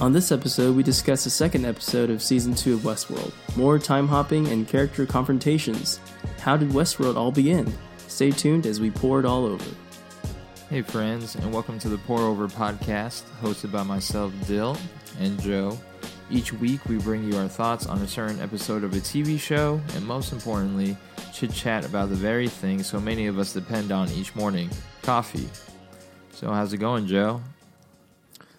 [0.00, 4.06] On this episode, we discuss the second episode of season 2 of Westworld more time
[4.06, 5.98] hopping and character confrontations.
[6.38, 7.72] How did Westworld all begin?
[8.06, 9.64] Stay tuned as we pour it all over.
[10.70, 14.78] Hey, friends, and welcome to the Pour Over podcast, hosted by myself, Dill,
[15.18, 15.76] and Joe.
[16.30, 19.80] Each week, we bring you our thoughts on a certain episode of a TV show,
[19.96, 20.96] and most importantly,
[21.32, 24.70] chit chat about the very thing so many of us depend on each morning
[25.02, 25.48] coffee.
[26.30, 27.40] So, how's it going, Joe?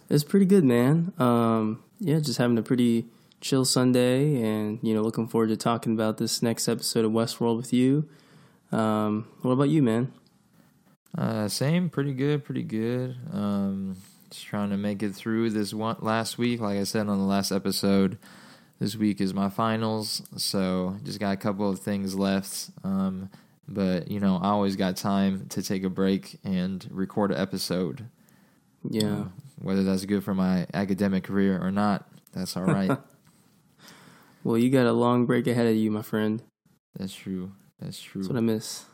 [0.09, 1.13] It's pretty good, man.
[1.19, 3.05] Um, yeah, just having a pretty
[3.41, 7.57] chill Sunday, and you know, looking forward to talking about this next episode of Westworld
[7.57, 8.09] with you.
[8.71, 10.11] Um, what about you, man?
[11.17, 13.15] Uh, same, pretty good, pretty good.
[13.31, 13.97] Um,
[14.29, 16.59] just trying to make it through this one last week.
[16.59, 18.17] Like I said on the last episode,
[18.79, 22.69] this week is my finals, so just got a couple of things left.
[22.83, 23.29] Um,
[23.67, 28.05] but you know, I always got time to take a break and record an episode.
[28.89, 29.25] Yeah.
[29.61, 32.97] Whether that's good for my academic career or not, that's all right.
[34.43, 36.41] well, you got a long break ahead of you, my friend.
[36.97, 37.51] That's true.
[37.79, 38.21] That's true.
[38.21, 38.85] That's what I miss.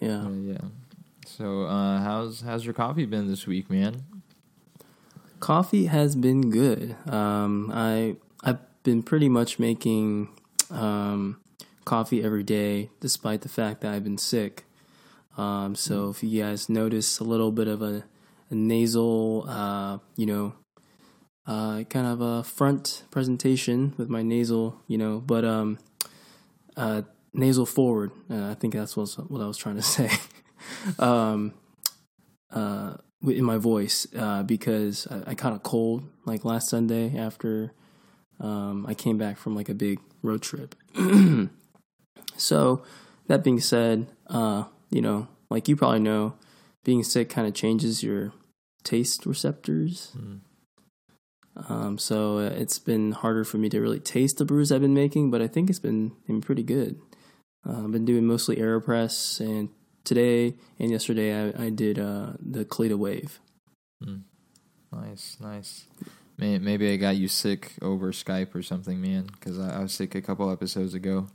[0.00, 0.26] Yeah.
[0.26, 0.58] Uh, yeah.
[1.26, 4.04] So, uh, how's how's your coffee been this week, man?
[5.40, 6.96] Coffee has been good.
[7.08, 10.28] Um, I I've been pretty much making
[10.70, 11.40] um,
[11.84, 14.64] coffee every day, despite the fact that I've been sick.
[15.36, 18.04] Um, so if you guys notice a little bit of a,
[18.50, 20.54] a nasal, uh, you know,
[21.46, 25.78] uh, kind of a front presentation with my nasal, you know, but um,
[26.76, 28.12] uh, nasal forward.
[28.30, 30.10] Uh, I think that's what, what I was trying to say.
[30.98, 31.52] um,
[32.52, 37.72] uh, in my voice uh, because I, I caught a cold like last Sunday after
[38.40, 40.74] um, I came back from like a big road trip.
[42.36, 42.82] so
[43.26, 46.34] that being said, uh, you know, like you probably know,
[46.84, 48.32] being sick kind of changes your
[48.84, 50.12] taste receptors.
[50.16, 50.40] Mm.
[51.68, 54.94] Um, so uh, it's been harder for me to really taste the brews I've been
[54.94, 57.00] making, but I think it's been, been pretty good.
[57.68, 59.70] Uh, I've been doing mostly AeroPress, and
[60.04, 63.40] today and yesterday I, I did uh, the Kalita Wave.
[64.00, 64.22] Mm.
[64.92, 65.86] Nice, nice.
[66.38, 70.14] Maybe I got you sick over Skype or something, man, because I, I was sick
[70.14, 71.26] a couple episodes ago.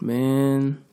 [0.00, 0.84] Man,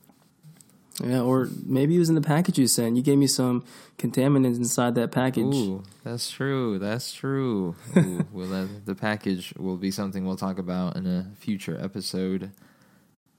[1.04, 2.96] yeah, or maybe it was in the package you sent.
[2.96, 3.64] You gave me some
[3.98, 5.54] contaminants inside that package.
[5.54, 6.78] Ooh, that's true.
[6.78, 7.74] That's true.
[7.96, 12.52] Ooh, well, that, the package will be something we'll talk about in a future episode.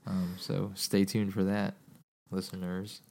[0.06, 1.76] Um, so stay tuned for that,
[2.32, 3.02] listeners.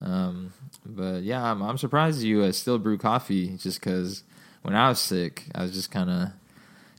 [0.00, 0.52] Um,
[0.84, 4.24] but yeah, I'm, I'm surprised you uh, still brew coffee just because
[4.62, 6.28] when I was sick, I was just kind of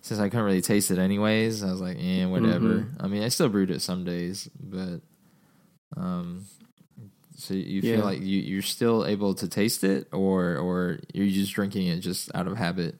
[0.01, 1.63] since I couldn't really taste it anyways.
[1.63, 2.79] I was like, eh, whatever.
[2.79, 3.05] Mm-hmm.
[3.05, 5.01] I mean, I still brewed it some days, but
[5.95, 6.45] um,
[7.43, 8.03] so you feel yeah.
[8.03, 12.33] like you you're still able to taste it, or or you're just drinking it just
[12.33, 12.95] out of habit.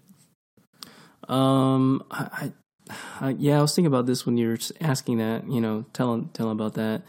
[1.30, 2.52] Um, I,
[3.22, 5.50] I, yeah, I was thinking about this when you were asking that.
[5.50, 7.04] You know, telling telling about that,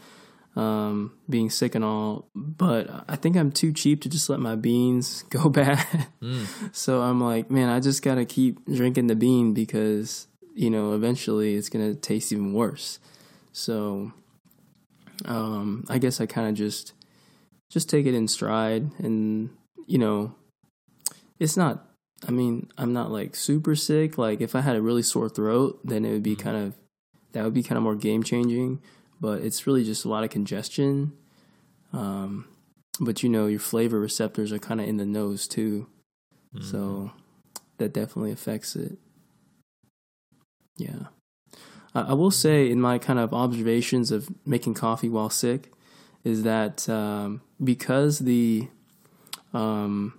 [0.55, 2.29] um, being sick and all.
[2.33, 6.07] But I think I'm too cheap to just let my beans go bad.
[6.21, 6.73] Mm.
[6.73, 11.55] so I'm like, man, I just gotta keep drinking the bean because you know eventually
[11.55, 12.99] it's gonna taste even worse.
[13.51, 14.13] So,
[15.25, 16.93] um, I guess I kind of just
[17.75, 19.49] just take it in stride and
[19.85, 20.33] you know
[21.39, 21.89] it's not
[22.25, 24.17] i mean i'm not like super sick.
[24.17, 26.41] Like if i had a really sore throat then it would be mm-hmm.
[26.41, 26.75] kind of
[27.33, 28.81] that would be kind of more game changing
[29.19, 31.13] but it's really just a lot of congestion.
[31.91, 32.47] Um,
[32.99, 35.87] but you know your flavor receptors are kind of in the nose too.
[36.53, 36.71] Mm-hmm.
[36.71, 37.11] so
[37.77, 38.97] that definitely affects it.
[40.77, 41.07] Yeah.
[41.93, 45.73] I will say in my kind of observations of making coffee while sick
[46.25, 48.67] is that um, because the
[49.53, 50.13] um,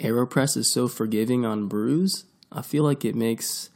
[0.00, 3.68] AeroPress is so forgiving on brews, I feel like it makes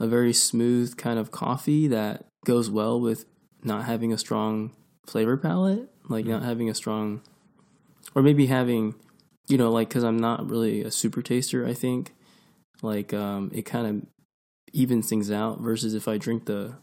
[0.00, 3.24] a very smooth kind of coffee that goes well with
[3.62, 4.72] not having a strong
[5.06, 7.22] flavor palate, like not having a strong,
[8.14, 8.96] or maybe having,
[9.48, 11.64] you know, like because I'm not really a super taster.
[11.64, 12.12] I think
[12.82, 14.06] like um, it kind of
[14.72, 16.74] evens things out versus if I drink the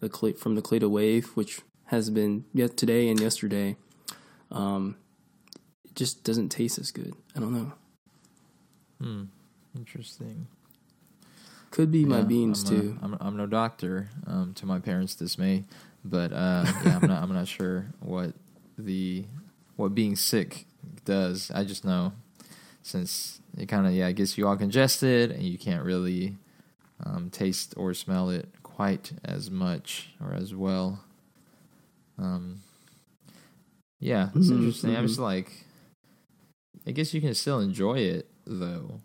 [0.00, 3.76] the from the Kalita Wave, which has been yet today and yesterday,
[4.50, 4.96] um,
[5.84, 7.14] it just doesn't taste as good.
[7.36, 7.72] I don't know.
[9.00, 9.24] Hmm.
[9.76, 10.46] Interesting.
[11.70, 12.98] Could be yeah, my beans I'm too.
[13.02, 15.64] I'm, I'm no doctor, um, to my parents' dismay,
[16.04, 17.22] but uh, yeah, I'm not.
[17.22, 18.34] I'm not sure what
[18.76, 19.24] the
[19.76, 20.66] what being sick
[21.04, 21.50] does.
[21.54, 22.12] I just know
[22.82, 26.36] since it kind of yeah it gets you all congested and you can't really
[27.04, 31.00] um, taste or smell it quite as much or as well.
[32.22, 32.60] Um,
[34.00, 34.90] yeah, it's mm-hmm, interesting.
[34.90, 34.98] Mm-hmm.
[35.00, 35.50] I'm just like,
[36.86, 39.00] I guess you can still enjoy it though.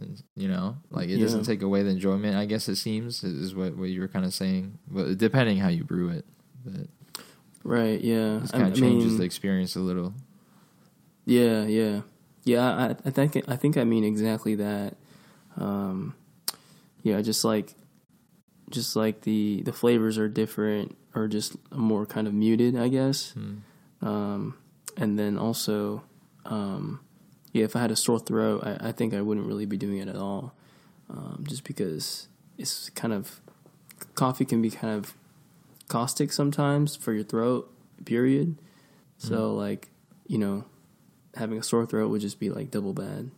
[0.00, 1.24] And, you know, like it Yeah.
[1.24, 2.36] doesn't take away the enjoyment.
[2.36, 5.68] I guess it seems is what what you were kind of saying, but depending how
[5.68, 6.24] you brew it,
[6.64, 6.88] but
[7.64, 8.00] Right.
[8.00, 8.42] Yeah.
[8.42, 10.14] it kind of changes mean- the experience a little.
[11.24, 12.00] Yeah, yeah,
[12.44, 12.68] yeah.
[13.04, 14.96] I, I think I think I mean exactly that.
[15.56, 16.14] Um,
[17.04, 17.74] yeah, just like,
[18.72, 23.32] just like the the flavors are different or just more kind of muted, I guess.
[23.32, 23.54] Hmm.
[24.00, 24.56] Um,
[24.96, 26.02] and then also,
[26.44, 27.00] um,
[27.52, 29.98] yeah, if I had a sore throat, I, I think I wouldn't really be doing
[29.98, 30.54] it at all,
[31.08, 32.28] um, just because
[32.58, 33.40] it's kind of
[34.14, 35.14] coffee can be kind of
[35.88, 37.72] caustic sometimes for your throat.
[38.04, 38.56] Period.
[39.18, 39.90] So like,
[40.26, 40.64] you know,
[41.36, 43.30] having a sore throat would just be like double bad.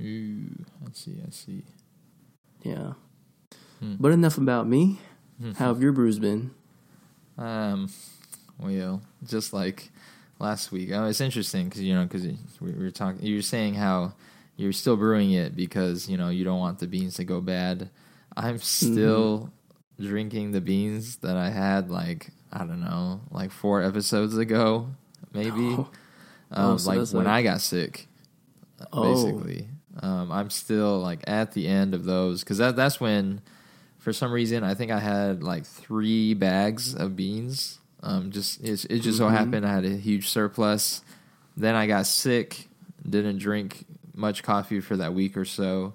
[0.00, 1.62] Ooh, I see, I see.
[2.62, 2.94] Yeah.
[3.82, 3.94] Hmm.
[3.98, 5.00] But enough about me.
[5.40, 5.52] Hmm.
[5.52, 6.52] How have your brews been?
[7.36, 7.88] Um,
[8.58, 9.90] well, just like
[10.38, 12.24] last week, oh, it's interesting because you know because
[12.60, 14.12] we were talking, You're saying how
[14.56, 17.90] you're still brewing it because you know you don't want the beans to go bad.
[18.36, 19.50] I'm still
[20.00, 24.88] drinking the beans that I had like I don't know, like four episodes ago,
[25.32, 25.74] maybe.
[25.76, 25.88] Oh.
[26.54, 28.06] Um, Oh, so like when like- I got sick,
[28.92, 29.02] Oh.
[29.14, 29.68] basically.
[30.02, 33.40] Um, I'm still like at the end of those because that that's when,
[34.02, 37.78] for some reason, I think I had like three bags of beans.
[38.02, 39.30] Um, just it, it just so Mhm.
[39.30, 41.02] happened I had a huge surplus.
[41.56, 42.68] Then I got sick,
[43.08, 43.84] didn't drink
[44.14, 45.94] much coffee for that week or so,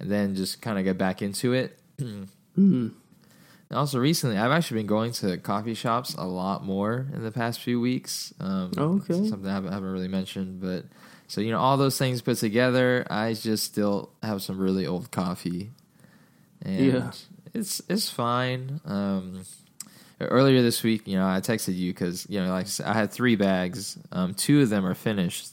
[0.00, 1.78] and then just kind of get back into it.
[2.58, 2.92] Mm.
[3.70, 7.30] And also recently, I've actually been going to coffee shops a lot more in the
[7.30, 8.34] past few weeks.
[8.38, 9.26] Um, Oh, okay.
[9.26, 10.84] Something I haven't, haven't really mentioned, but
[11.28, 15.10] so you know, all those things put together, I just still have some really old
[15.10, 15.70] coffee,
[16.60, 17.10] and Yeah.
[17.54, 18.80] It's it's fine.
[18.84, 19.42] Um,
[20.20, 22.92] earlier this week, you know, I texted you because you know, like I said, I
[22.94, 23.98] had three bags.
[24.10, 25.48] Um, two of them are finished.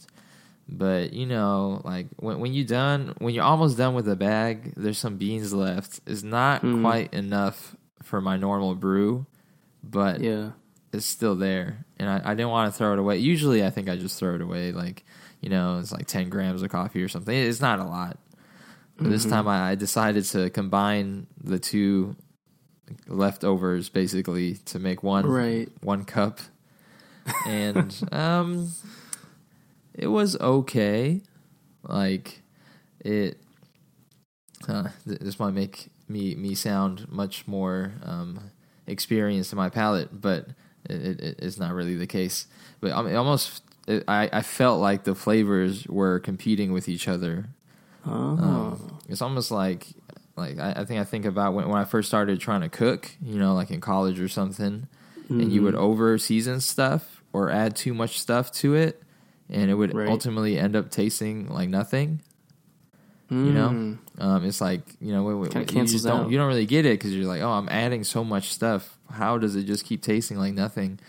[0.72, 4.74] But you know, like when when you done when you're almost done with a bag,
[4.78, 6.00] there's some beans left.
[6.06, 6.81] It's not Mm.
[6.81, 9.25] quite enough for my normal brew,
[9.84, 10.51] but Yeah.
[10.94, 13.18] it's still there, and I, I didn't want to throw it away.
[13.18, 15.04] Usually, I think I just throw it away, like
[15.42, 17.36] you know, it's like ten grams of coffee or something.
[17.36, 18.19] It's not a lot.
[19.00, 22.16] But this time, I, I decided to combine the two
[23.07, 25.69] leftovers basically to make one Right.
[25.81, 26.40] one cup,
[27.48, 28.72] and um,
[29.94, 31.22] it was okay.
[31.84, 32.42] Like
[33.06, 33.38] it,
[34.68, 38.51] uh, th- this might make me me sound much more um,
[38.88, 40.48] experienced in my palate, but
[40.90, 42.48] it, it, it- it's not really the case.
[42.81, 47.07] But I mean, almost, it, I I felt like the flavors were competing with each
[47.07, 47.50] other.
[48.06, 48.12] Oh.
[48.12, 49.88] Um, it's almost like
[50.38, 53.12] like I, I think I think about when when I first started trying to cook,
[53.22, 54.88] you know, like in college or something,
[55.30, 55.80] and you would Mhm.
[55.80, 59.04] over season stuff or add too much stuff to it,
[59.50, 60.07] and it would Right.
[60.10, 62.22] ultimately end up tasting like nothing.
[63.31, 63.69] you know?
[63.69, 63.98] Mm.
[64.18, 66.31] Um, it's like you know, w- w- Kinda you just don't out.
[66.31, 68.98] you don't really get it because you're like, oh, I'm adding so much stuff.
[69.12, 71.00] How does it just keep tasting like nothing?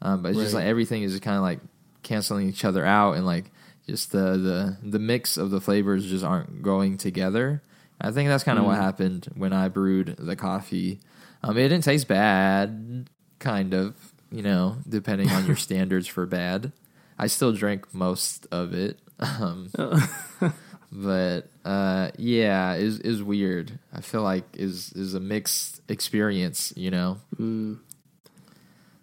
[0.00, 1.60] Um, but it's just like everything is just kind of like
[2.02, 3.50] canceling each other out, and like
[3.86, 7.62] just the the the mix of the flavors just aren't going together.
[8.00, 8.82] I think that's kind of what Mm.
[8.82, 11.00] happened when I brewed the coffee.
[11.42, 13.94] Um, it didn't taste bad, kind of,
[14.30, 16.72] you know, depending on your standards for bad.
[17.18, 18.98] I still drank most of it.
[19.18, 19.70] Um,
[20.92, 23.78] but uh, yeah, is is weird.
[23.92, 27.18] I feel like is is a mixed experience, you know.
[27.38, 27.78] Mm.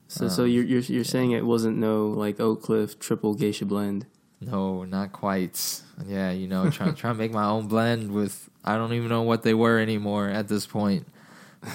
[0.08, 3.66] So, so Um, you're you're you're saying it wasn't no like Oak Cliff triple geisha
[3.66, 4.06] blend?
[4.46, 5.82] No, not quite.
[6.08, 9.24] Yeah, you know, trying trying to make my own blend with I don't even know
[9.24, 11.06] what they were anymore at this point,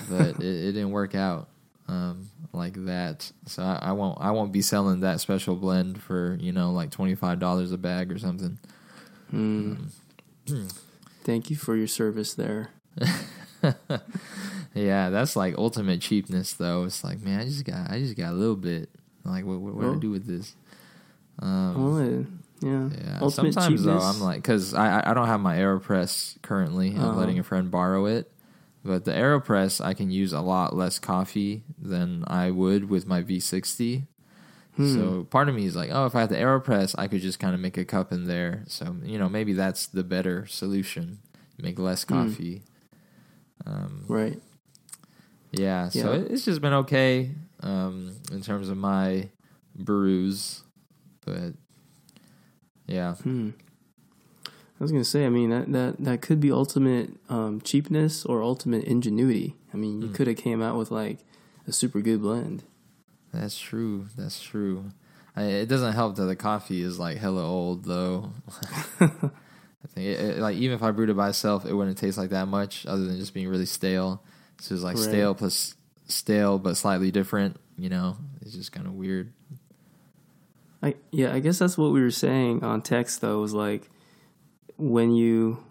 [0.08, 1.48] but it, it didn't work out
[1.88, 3.30] um, like that.
[3.46, 6.90] So I, I won't I won't be selling that special blend for you know like
[6.90, 8.58] twenty five dollars a bag or something.
[9.32, 9.90] Mm.
[11.24, 12.70] Thank you for your service there.
[14.74, 16.84] yeah, that's like ultimate cheapness, though.
[16.84, 18.88] It's like, man, I just got, I just got a little bit.
[19.24, 20.54] Like, what, what, what do I do with this?
[21.40, 22.26] Um, Oh, it-
[22.60, 22.88] yeah.
[22.90, 23.18] yeah.
[23.20, 23.98] Ultimate Sometimes though.
[23.98, 26.90] I'm like, because I, I- don't have my Aeropress currently.
[26.90, 27.18] I'm Uh-huh.
[27.20, 28.30] letting a friend borrow it,
[28.84, 33.22] but the Aeropress I can use a lot less coffee than I would with my
[33.22, 34.06] V60.
[34.76, 34.94] Hmm.
[34.94, 37.38] So part of me is like, oh, if I had the Aeropress, I could just
[37.40, 38.62] kind of make a cup in there.
[38.68, 41.18] So you know, maybe that's the better solution.
[41.60, 42.14] Make less Hmm.
[42.14, 42.62] coffee.
[43.66, 44.40] Um, right.
[45.50, 46.20] yeah, so Yeah.
[46.20, 49.30] it- it's just been okay um, in terms of my
[49.74, 50.62] brews,
[51.26, 51.54] but
[52.88, 53.50] yeah, Hmm.
[54.46, 58.42] I was gonna say, I mean that that that could be ultimate um, cheapness or
[58.42, 59.56] ultimate ingenuity.
[59.72, 60.14] I mean, you Hmm.
[60.14, 61.18] could have came out with like
[61.66, 62.62] a super good blend.
[63.32, 64.06] that's true.
[64.16, 64.90] That's true.
[65.36, 68.32] I, it doesn't help that the coffee is like hella old though.
[69.00, 72.18] I think it, it- like even if I brewed it by itself, it wouldn't taste
[72.18, 74.22] like that much, other than just being really stale.
[74.60, 75.04] So it's like Right.
[75.04, 75.74] stale plus
[76.08, 77.56] stale, but slightly different.
[77.76, 79.32] You know, it's just kind of weird.
[80.82, 83.90] I yeah, I guess that's what we were saying on text though, was like
[84.76, 85.64] when you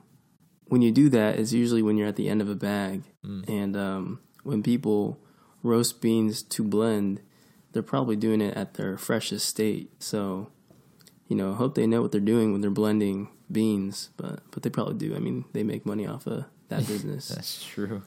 [0.67, 3.03] when you do that, it's usually when you're at the end of a bag.
[3.25, 3.47] Mm.
[3.47, 5.19] And um, when people
[5.63, 7.21] roast beans to blend,
[7.71, 10.03] they're probably doing it at their freshest state.
[10.03, 10.51] So,
[11.27, 14.63] you know, I hope they know what they're doing when they're blending beans, but but
[14.63, 15.15] they probably do.
[15.15, 17.29] I mean, they make money off of that business.
[17.29, 18.03] That's true.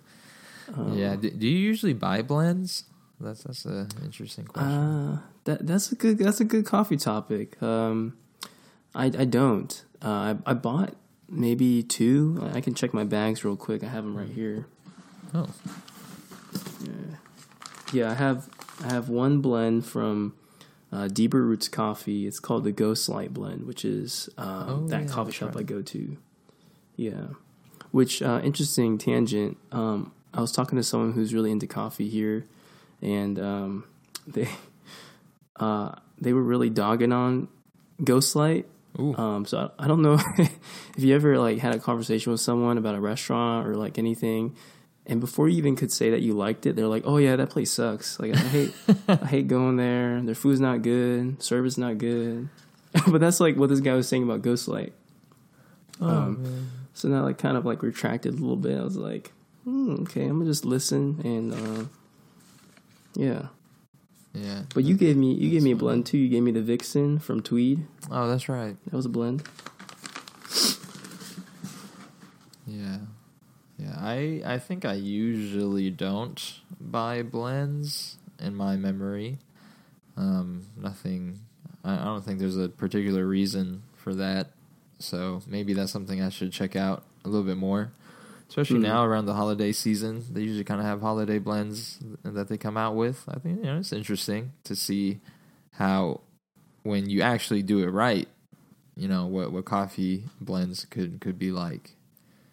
[0.74, 1.16] Um, yeah.
[1.16, 2.84] Do, do you usually buy blends?
[3.18, 4.72] That's that's an interesting question.
[4.72, 7.60] Uh, that that's a good that's a good coffee topic.
[7.62, 8.16] Um,
[8.94, 9.84] I I don't.
[10.02, 10.94] Uh, I I bought
[11.28, 12.50] maybe two.
[12.52, 13.84] I can check my bags real quick.
[13.84, 14.66] I have them right here.
[15.34, 15.48] oh,
[16.82, 16.90] Yeah,
[17.92, 18.48] Yeah, I have
[18.82, 20.34] I have one blend from
[20.92, 22.26] uh, Deeper Roots Coffee.
[22.26, 25.60] It's called the Ghost Light Blend, which is um, Oh, that yeah, coffee shop right.
[25.60, 26.16] I go to.
[26.96, 27.28] Yeah,
[27.92, 29.56] which uh, interesting tangent.
[29.72, 32.46] Um, I was talking to someone who's really into coffee here,
[33.00, 33.84] and um,
[34.26, 34.48] they
[35.60, 37.48] uh, they were really dogging on
[38.02, 38.64] Ghostlight.
[38.98, 42.76] Um, so I, I don't know if you ever like had a conversation with someone
[42.76, 44.56] about a restaurant or like anything,
[45.06, 47.50] and before you even could say that you liked it, they're like, "Oh yeah, that
[47.50, 48.18] place sucks.
[48.18, 48.74] Like I hate,
[49.08, 50.20] I hate going there.
[50.22, 52.48] Their food's not good, service not good."
[53.06, 54.90] but that's like what this guy was saying about Ghostlight.
[56.00, 58.76] Oh, Um, so now like kind of like retracted a little bit.
[58.76, 59.30] I was like,
[59.64, 61.84] hmm, "Okay, I'm gonna just listen and uh,
[63.14, 63.46] yeah."
[64.32, 64.62] Yeah.
[64.74, 66.18] But you gave me you gave me a blend too.
[66.18, 67.86] You gave me the Vixen from Tweed.
[68.10, 68.76] Oh, that's right.
[68.84, 69.42] That was a blend.
[72.66, 72.98] Yeah.
[73.78, 79.38] Yeah, I I think I usually don't buy blends in my memory.
[80.16, 81.40] Um, nothing.
[81.82, 84.50] I, I don't think there's a particular reason for that.
[84.98, 87.90] So maybe that's something I should check out a little bit more.
[88.50, 88.82] Especially Hmm.
[88.82, 92.76] now around the holiday season, they usually kind of have holiday blends that they come
[92.76, 93.24] out with.
[93.28, 95.20] I think you know it's interesting to see
[95.74, 96.20] how
[96.82, 98.28] when you actually do it right,
[98.96, 101.94] you know what what coffee blends could could be like.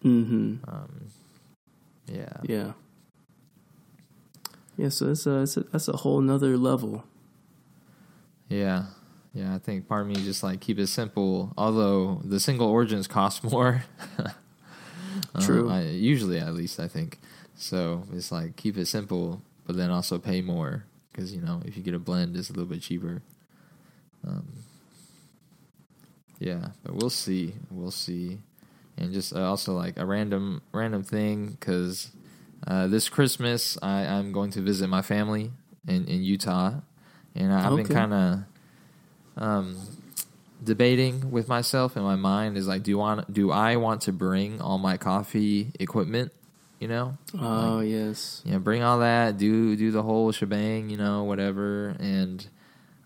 [0.04, 0.70] Mm-hmm.
[0.70, 1.10] Um,
[2.06, 2.36] yeah.
[2.44, 2.72] Yeah.
[4.76, 7.04] Yeah, so that's a, that's a that's a whole nother level.
[8.48, 8.84] Yeah.
[9.34, 11.52] Yeah, I think part of me just like keep it simple.
[11.58, 13.82] Although the single origins cost more.
[15.38, 15.70] Um, True.
[15.70, 17.18] I, usually, at least, I think.
[17.56, 21.76] So it's like keep it simple, but then also pay more because you know if
[21.76, 23.22] you get a blend, it's a little bit cheaper.
[24.26, 24.46] Um,
[26.38, 27.54] yeah, but we'll see.
[27.70, 28.38] We'll see.
[28.96, 32.10] And just uh, also like a random random thing because
[32.66, 35.50] uh, this Christmas I, I'm going to visit my family
[35.86, 36.74] in in Utah,
[37.34, 38.38] and I, I've been kind of
[39.36, 39.76] um,
[40.62, 44.60] debating with myself in my mind is like, do want do I want to bring
[44.60, 46.32] all my coffee equipment?
[46.80, 48.40] You know, Oh yes.
[48.44, 51.96] you know, bring all that, do do the whole shebang, you know, whatever.
[51.98, 52.46] And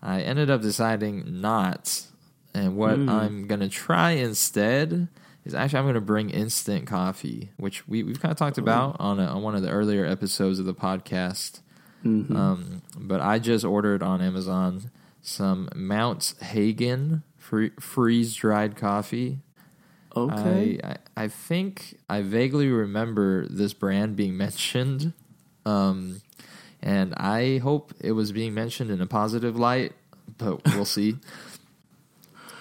[0.01, 2.03] I ended up deciding not.
[2.53, 3.09] And what Mm.
[3.09, 5.07] I'm gonna try instead
[5.43, 9.19] is actually I'm gonna bring instant coffee, which we we've kind of talked about on
[9.19, 11.61] a, on one of the earlier episodes of the podcast.
[12.03, 14.91] hmm Um, but I just ordered on Amazon
[15.23, 19.39] some Mount Hagen free, freeze dried coffee.
[20.15, 20.79] okay.
[20.83, 25.13] I, I I think I vaguely remember this brand being mentioned,
[25.65, 26.21] um,
[26.81, 29.91] and I hope it was being mentioned in a positive light,
[30.37, 31.17] but we'll see.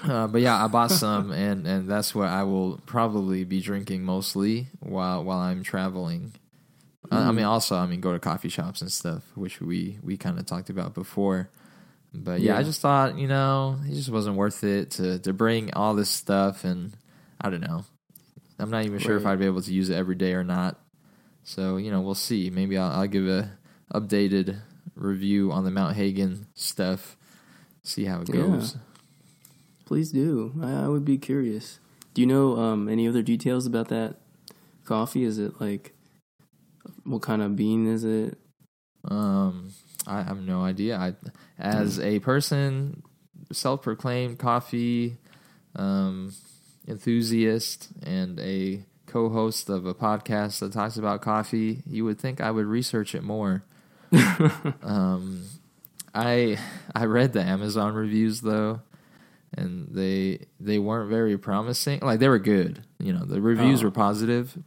[0.05, 4.03] Uh, but yeah, I bought some, and, and that's what I will probably be drinking
[4.03, 6.33] mostly while while I'm traveling.
[7.09, 7.37] Uh, I Mm.
[7.37, 10.47] mean, also, I mean, go to coffee shops and stuff, which we we kind of
[10.47, 11.51] talked about before.
[12.15, 15.73] But yeah, I just thought, you know, it just wasn't worth it to to bring
[15.75, 16.93] all this stuff, and
[17.41, 17.85] I don't know.
[18.59, 20.79] I'm not even sure if I'd be able to use it every day or not.
[21.43, 22.51] So you know, we'll see.
[22.51, 23.51] Maybe I'll, I'll give a
[23.93, 24.61] updated
[24.95, 27.17] review on the Mount Hagen stuff.
[27.83, 28.43] See how it Yeah.
[28.43, 28.77] goes.
[29.87, 30.53] Please do.
[30.63, 31.81] I, I would be curious.
[32.15, 34.17] Do you know um, any other details about that
[34.85, 35.25] coffee?
[35.25, 35.93] Is it like
[37.05, 38.39] what kind of bean is it?
[39.05, 39.73] Um,
[40.07, 40.97] I have no idea.
[40.97, 41.15] I,
[41.63, 43.03] as a person,
[43.53, 45.17] self-proclaimed coffee
[45.77, 46.33] um,
[46.87, 52.51] enthusiast and a co-host of a podcast that talks about coffee, you would think I
[52.51, 53.63] would research it more.
[54.83, 55.45] um,
[56.15, 56.59] I
[56.95, 58.81] I read the Amazon reviews though,
[59.57, 62.01] and they they weren't very promising.
[62.01, 63.25] Like they were good, you know.
[63.25, 63.85] The reviews Oh.
[63.87, 64.59] were positive,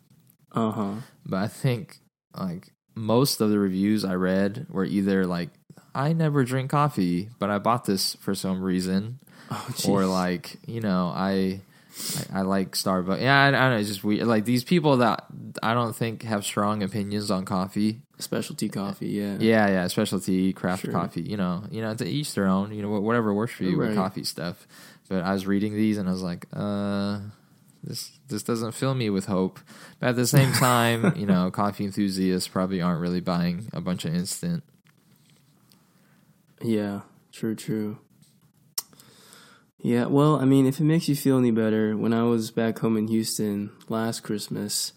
[0.52, 0.94] Uh huh.
[1.26, 2.00] but I think
[2.38, 5.50] like most of the reviews I read were either like
[5.94, 9.20] I never drink coffee, but I bought this for some reason,
[9.52, 11.62] Oh, or like you know I
[12.34, 13.22] I, I like Starbucks.
[13.22, 13.78] Yeah, I, I don't know.
[13.78, 14.28] It's just weird.
[14.28, 15.26] Like these people that
[15.64, 18.02] I don't think have strong opinions on coffee.
[18.20, 19.38] Specialty coffee, yeah.
[19.40, 20.92] Yeah, yeah, specialty craft Sure.
[20.92, 21.22] coffee.
[21.22, 22.74] You know, you know, to each their own.
[22.74, 24.68] You know, whatever works for you with coffee stuff.
[25.08, 27.20] But I was reading these and I was like, uh,
[27.84, 29.60] this this doesn't fill me with hope.
[30.00, 34.04] But at the same time, you know, coffee enthusiasts probably aren't really buying a bunch
[34.06, 34.64] of instant.
[36.62, 38.00] Yeah, true, true.
[39.86, 42.80] Yeah, well, I mean, if it makes you feel any better, when I was back
[42.80, 44.94] home in Houston last Christmas,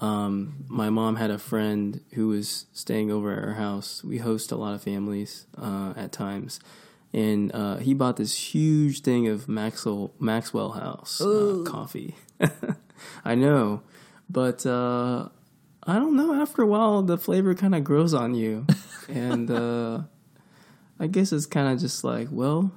[0.00, 4.04] um, my mom had a friend who was staying over at her house.
[4.04, 6.60] We host a lot of families uh, at times,
[7.14, 12.14] and uh, he bought this huge thing of Maxwell Maxwell House uh, coffee.
[13.24, 13.84] I know,
[14.28, 15.30] but uh,
[15.84, 16.34] I don't know.
[16.34, 18.66] After a while, the flavor kind of grows on you,
[19.08, 19.50] and.
[20.98, 22.70] I guess it's kind of just like, well,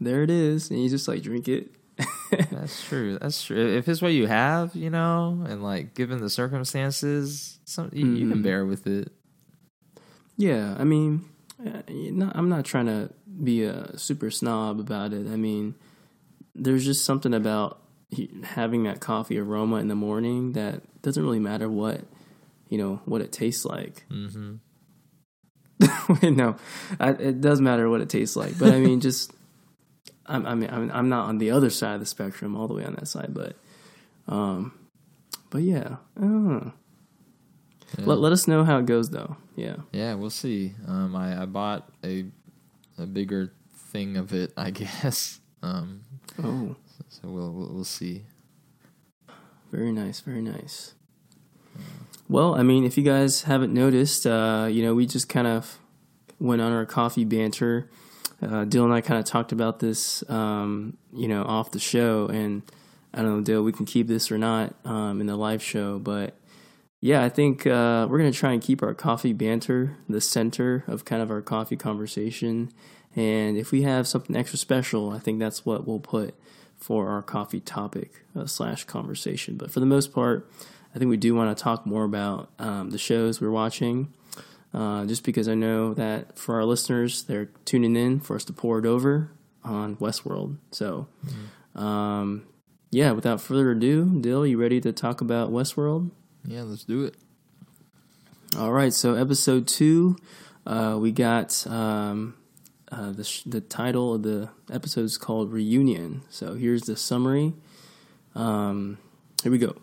[0.00, 1.70] there it is, and you just like drink it.
[2.50, 3.18] That's true.
[3.20, 3.76] That's true.
[3.76, 8.26] If it's what you have, you know, and like given the circumstances, some you, you
[8.28, 8.42] can Mhm.
[8.42, 9.12] bear with it.
[10.36, 11.24] yeah, I mean,
[11.64, 13.10] uh, know, I'm not trying to
[13.42, 15.26] be a super snob about it.
[15.28, 15.74] I mean,
[16.54, 17.80] there's just something about
[18.42, 22.02] having that coffee aroma in the morning that doesn't really matter what
[22.68, 24.04] you know what it tastes like.
[24.08, 24.63] hmm Wait,
[26.22, 26.56] no,
[27.00, 29.32] I, it does matter what it tastes like, but I mean, just
[30.26, 32.74] I'm, I mean, I'm, I'm not on the other side of the spectrum, all the
[32.74, 33.56] way on that side, but,
[34.26, 34.72] um,
[35.50, 36.72] but yeah, I don't know.
[37.98, 38.04] Yeah.
[38.06, 39.36] Let let us know how it goes, though.
[39.54, 40.72] Yeah, Yeah, we'll see.
[40.88, 42.24] Um, I, I bought a
[42.98, 43.52] a bigger
[43.92, 45.40] thing of it, I guess.
[45.62, 46.02] Um,
[46.42, 46.74] oh,
[47.08, 48.24] so we'll we'll, we'll see.
[49.70, 50.94] very nice, very nice.
[52.28, 55.78] Well, I mean, if you guys haven't noticed, uh, you know, we just kind of
[56.40, 57.90] went on our coffee banter.
[58.40, 62.26] Uh, Dill and I kind of talked about this, um, you know, off the show,
[62.28, 62.62] and
[63.12, 65.98] I don't know, Dill, we can keep this or not um, in the live show,
[65.98, 66.36] but
[67.00, 71.04] yeah, I think uh, we're gonna try and keep our coffee banter the center of
[71.04, 72.72] kind of our coffee conversation,
[73.14, 76.34] and if we have something extra special, I think that's what we'll put
[76.76, 79.56] for our coffee topic uh, slash conversation.
[79.56, 80.50] But for the most part,
[80.94, 84.12] I think we do want to talk more about um, the shows we're watching,
[84.72, 88.52] uh, just because I know that for our listeners, they're tuning in for us to
[88.52, 89.30] pour it over
[89.64, 90.58] on Westworld.
[90.70, 91.08] So,
[91.74, 92.46] um,
[92.90, 96.10] yeah, without further ado, Dill, you ready to talk about Westworld?
[96.44, 97.16] Yeah, let's do it.
[98.56, 100.16] All right, so episode two,
[100.64, 102.36] uh, we got um,
[102.92, 106.22] uh, the sh- the title of the episode is called Reunion.
[106.28, 107.54] So here's the summary.
[108.36, 108.98] Um,
[109.42, 109.74] here we go.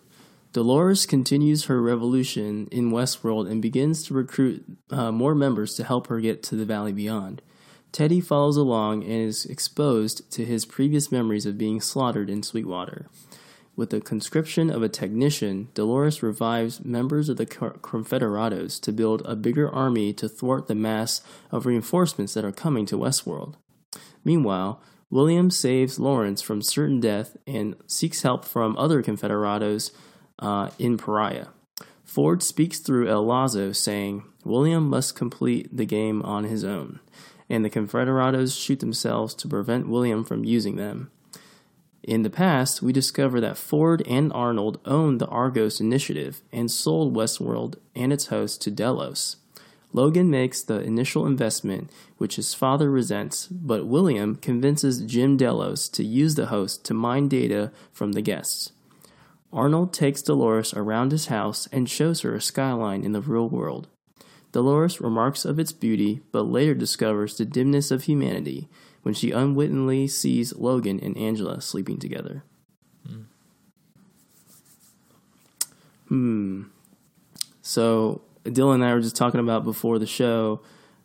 [0.53, 6.07] Dolores continues her revolution in Westworld and begins to recruit uh, more members to help
[6.07, 7.41] her get to the Valley Beyond.
[7.93, 13.07] Teddy follows along and is exposed to his previous memories of being slaughtered in Sweetwater.
[13.77, 19.37] With the conscription of a technician, Dolores revives members of the Confederados to build a
[19.37, 23.55] bigger army to thwart the mass of reinforcements that are coming to Westworld.
[24.25, 29.91] Meanwhile, William saves Lawrence from certain death and seeks help from other Confederados
[30.41, 31.47] uh, in Pariah.
[32.03, 36.99] Ford speaks through El Lazo, saying William must complete the game on his own,
[37.49, 41.09] and the Confederados shoot themselves to prevent William from using them.
[42.03, 47.15] In the past, we discover that Ford and Arnold owned the Argos initiative and sold
[47.15, 49.37] Westworld and its host to Delos.
[49.93, 56.03] Logan makes the initial investment, which his father resents, but William convinces Jim Delos to
[56.03, 58.71] use the host to mine data from the guests.
[59.53, 63.87] Arnold takes Dolores around his house and shows her a skyline in the real world.
[64.51, 68.69] Dolores remarks of its beauty, but later discovers the dimness of humanity
[69.01, 72.43] when she unwittingly sees Logan and Angela sleeping together.
[76.07, 76.63] Hmm.
[77.61, 80.61] So, Dylan and I were just talking about before the show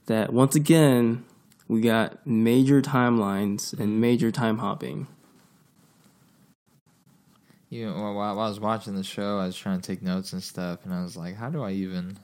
[0.07, 1.25] that once again,
[1.69, 5.07] we got major timelines and major time hopping.
[7.77, 10.43] You know, while, I was watching the show, I was trying to take notes and
[10.43, 12.17] stuff, and I was like, how do I even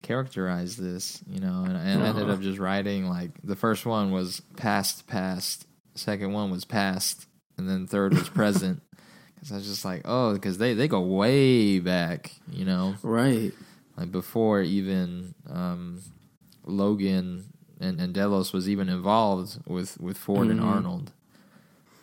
[0.00, 1.22] characterize this?
[1.28, 2.32] You know, and, and I ended Uh-huh.
[2.32, 7.26] up just writing like the first one was past, past, second one was past,
[7.58, 8.80] and then third was present.
[9.34, 13.52] Because I was just like, oh, because they, they go way back, you know, Right.
[13.98, 16.00] like before even um,
[16.64, 17.44] Logan
[17.78, 20.64] and, and Delos was even involved with, with Ford and Mhm.
[20.66, 21.12] Arnold.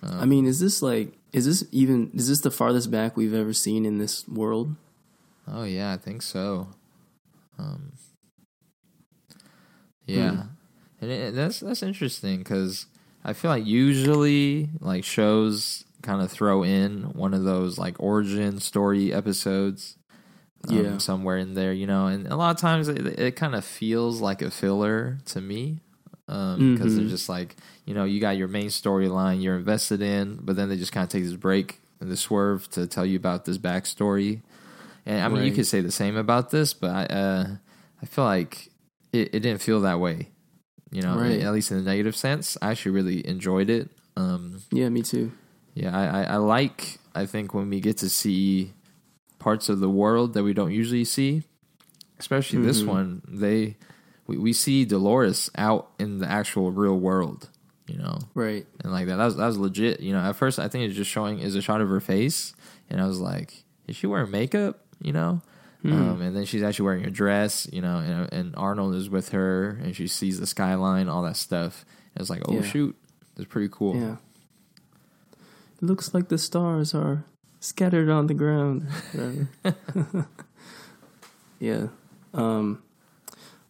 [0.03, 3.53] I mean, is this like, is this even, is this the farthest back we've ever
[3.53, 4.75] seen in this world?
[5.47, 6.69] Oh yeah, I think so.
[7.57, 7.93] Um,
[10.05, 10.41] yeah, Hmm.
[11.01, 12.85] and it, that's that's interesting because
[13.23, 18.59] I feel like usually like shows kind of throw in one of those like origin
[18.59, 19.97] story episodes.
[20.67, 20.97] um, Yeah.
[20.97, 24.19] somewhere in there, you know, and a lot of times it, it kind of feels
[24.21, 25.79] like a filler to me
[26.29, 30.39] um, because they're just like, you know, you got your main storyline you're invested in,
[30.41, 33.17] but then they just kind of take this break and this swerve to tell you
[33.17, 34.41] about this backstory.
[35.05, 37.47] And I mean, you could say the same about this, but I, uh,
[38.01, 38.69] I feel like
[39.11, 40.29] it, it didn't feel that way,
[40.91, 41.41] you know, Right.
[41.41, 42.57] at least in a negative sense.
[42.61, 43.89] I actually really enjoyed it.
[44.15, 45.31] Um, Yeah, me too.
[45.73, 46.99] yeah, I, I, I like.
[47.15, 48.73] I think when we get to see
[49.39, 51.43] parts of the world that we don't usually see,
[52.19, 52.87] especially this Mhm.
[52.87, 53.77] one, they
[54.29, 57.49] we, we see Dolores out in the actual real world,
[57.87, 58.65] you know, Right.
[58.83, 59.15] and like that.
[59.17, 59.99] That was that was legit.
[59.99, 62.53] You know, at first I think it's just showing is a shot of her face,
[62.89, 64.79] and I was like, is she wearing makeup?
[65.01, 65.41] You know.
[65.81, 65.93] Hmm.
[65.93, 69.29] Um, and then she's actually wearing a dress, you know, and, and Arnold is with
[69.29, 71.85] her, and she sees the skyline, all that stuff.
[72.15, 72.61] And it's like, oh Yeah.
[72.63, 72.97] shoot,
[73.37, 73.95] it's pretty cool.
[73.95, 74.17] Yeah.
[75.81, 77.23] It looks like the stars are
[77.61, 78.87] scattered on the ground.
[81.59, 81.87] Yeah.
[82.33, 82.81] Um,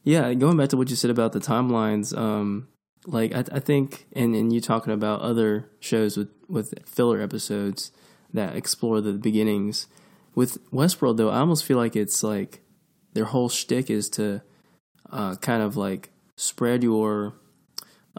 [0.09, 2.67] yeah, going back to what you said about the timelines, um,
[3.05, 7.91] like I, I think, and, and you talking about other shows with, with filler episodes
[8.33, 9.85] that explore the beginnings.
[10.33, 12.61] With Westworld, though, I almost feel like it's like
[13.13, 14.41] their whole shtick is to
[15.11, 17.35] uh, kind of like spread your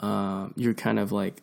[0.01, 1.43] uh, your kind of like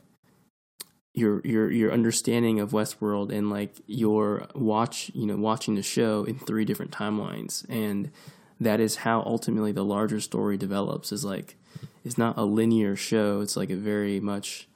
[1.13, 6.23] your your your understanding of Westworld and like your watch you know watching the show
[6.23, 8.11] in three different timelines and
[8.59, 11.55] that is how ultimately the larger story develops is like
[12.03, 13.41] it's not a linear show.
[13.41, 14.67] It's like a very much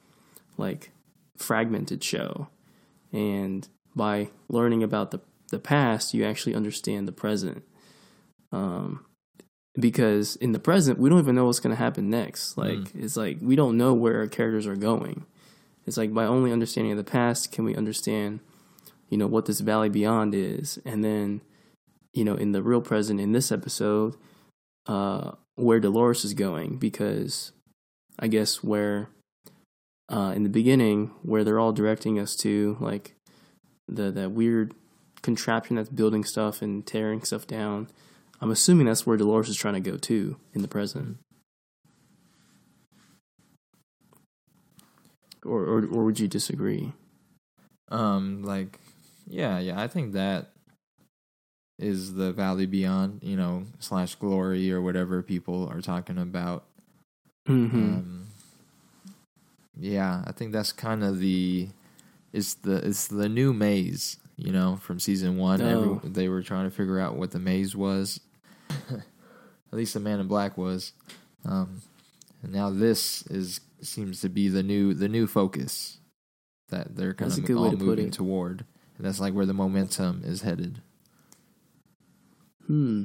[0.56, 0.90] like
[1.36, 2.48] fragmented show.
[3.12, 7.62] And by learning about the the past you actually understand the present.
[8.52, 9.04] Um
[9.74, 12.58] because in the present we don't even know what's going to happen next.
[12.58, 15.26] Like it's like we don't know where our characters are going.
[15.86, 18.40] It's like by only understanding the past can we understand,
[19.08, 21.40] you know, what this valley beyond is, and then,
[22.12, 24.16] you know, in the real present in this episode,
[24.86, 27.52] uh, where Dolores is going because,
[28.18, 29.08] I guess where,
[30.08, 33.14] uh, in the beginning where they're all directing us to like,
[33.88, 34.74] the that weird
[35.22, 37.88] contraption that's building stuff and tearing stuff down.
[38.40, 41.18] I'm assuming that's where Dolores is trying to go to in the present.
[45.44, 46.92] Or, or or would you disagree?
[47.90, 48.78] Um, like,
[49.26, 50.52] yeah, yeah, I think that
[51.82, 56.64] is the Valley Beyond, you know, slash Glory or whatever people are talking about.
[57.48, 57.76] Mm-hmm.
[57.76, 58.26] Um,
[59.78, 61.68] yeah, I think that's kind of the
[62.32, 65.60] it's the it's the new maze, you know, from season one.
[65.60, 65.96] Oh.
[65.96, 68.20] Every, they were trying to figure out what the maze was.
[68.70, 70.92] At least the Man in Black was.
[71.44, 71.82] Um,
[72.42, 75.98] and now this is seems to be the new the new focus
[76.68, 78.64] that they're kind That's of all moving toward.
[78.96, 80.80] And that's like where the momentum is headed.
[82.66, 83.04] Hmm.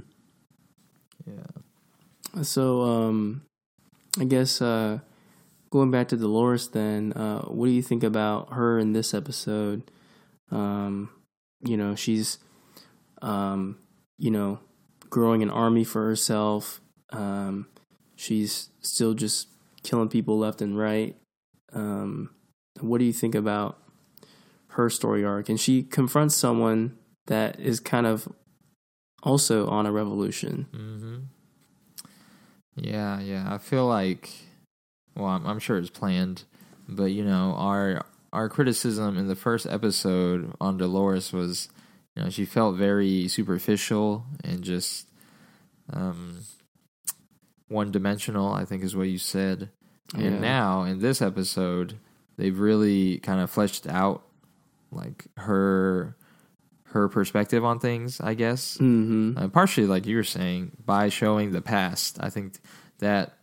[1.25, 2.43] Yeah.
[2.43, 3.41] So, um,
[4.19, 4.99] I guess uh,
[5.69, 9.89] going back to Dolores, then, uh, what do you think about her in this episode?
[10.51, 11.09] Um,
[11.63, 12.37] you know, she's,
[13.21, 13.77] um,
[14.17, 14.59] you know,
[15.09, 16.81] growing an army for herself.
[17.11, 17.67] Um,
[18.15, 19.47] she's still just
[19.83, 21.15] killing people left and right.
[21.73, 22.31] Um,
[22.79, 23.77] what do you think about
[24.69, 25.49] her story arc?
[25.49, 28.27] And she confronts someone that is kind of
[29.27, 30.67] also on a revolution.
[30.71, 31.17] hmm
[32.75, 33.45] Yeah, yeah.
[33.53, 34.29] I feel like,
[35.15, 36.43] well, I'm, I'm sure it's planned,
[36.87, 41.69] but you know, our our criticism in the first episode on Dolores was,
[42.15, 45.07] you know, she felt very superficial and just
[45.91, 46.39] um,
[47.67, 48.53] one dimensional.
[48.53, 49.69] I think is what you said.
[50.15, 50.25] Yeah.
[50.25, 51.97] And now in this episode,
[52.37, 54.23] they've really kind of fleshed out
[54.91, 56.15] like her
[56.91, 58.19] her perspective on things.
[58.21, 58.77] I guess.
[58.77, 59.37] Mm-hmm.
[59.37, 62.59] Uh, partially, like you were saying, by showing the past, I think
[62.99, 63.37] that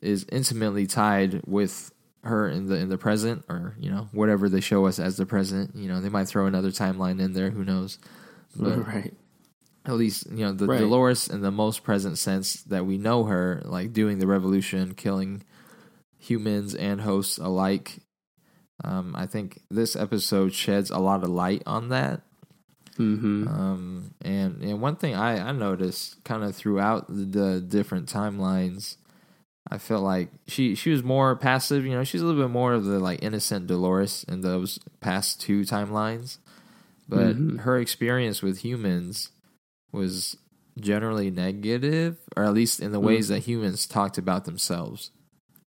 [0.00, 1.90] is intimately tied with
[2.24, 5.26] her in the in the present, or you know whatever they show us as the
[5.26, 5.74] present.
[5.74, 7.50] You know, they might throw another timeline in there.
[7.50, 7.98] Who knows?
[8.56, 9.14] But right.
[9.84, 10.80] at least you know the Right.
[10.80, 15.42] Dolores in the most present sense that we know her, like doing the revolution, killing
[16.18, 17.98] humans and hosts alike.
[18.82, 22.22] Um, I think this episode sheds a lot of light on that.
[22.98, 23.48] Mm-hmm.
[23.48, 28.96] Um, and and one thing I I noticed kind of throughout the, the different timelines,
[29.70, 31.84] I felt like she she was more passive.
[31.84, 35.40] You know, she's a little bit more of the like innocent Dolores in those past
[35.40, 36.38] two timelines,
[37.08, 37.60] but Mhm.
[37.60, 39.30] her experience with humans
[39.92, 40.36] was
[40.80, 45.10] generally negative, or at least in the ways that humans talked about themselves.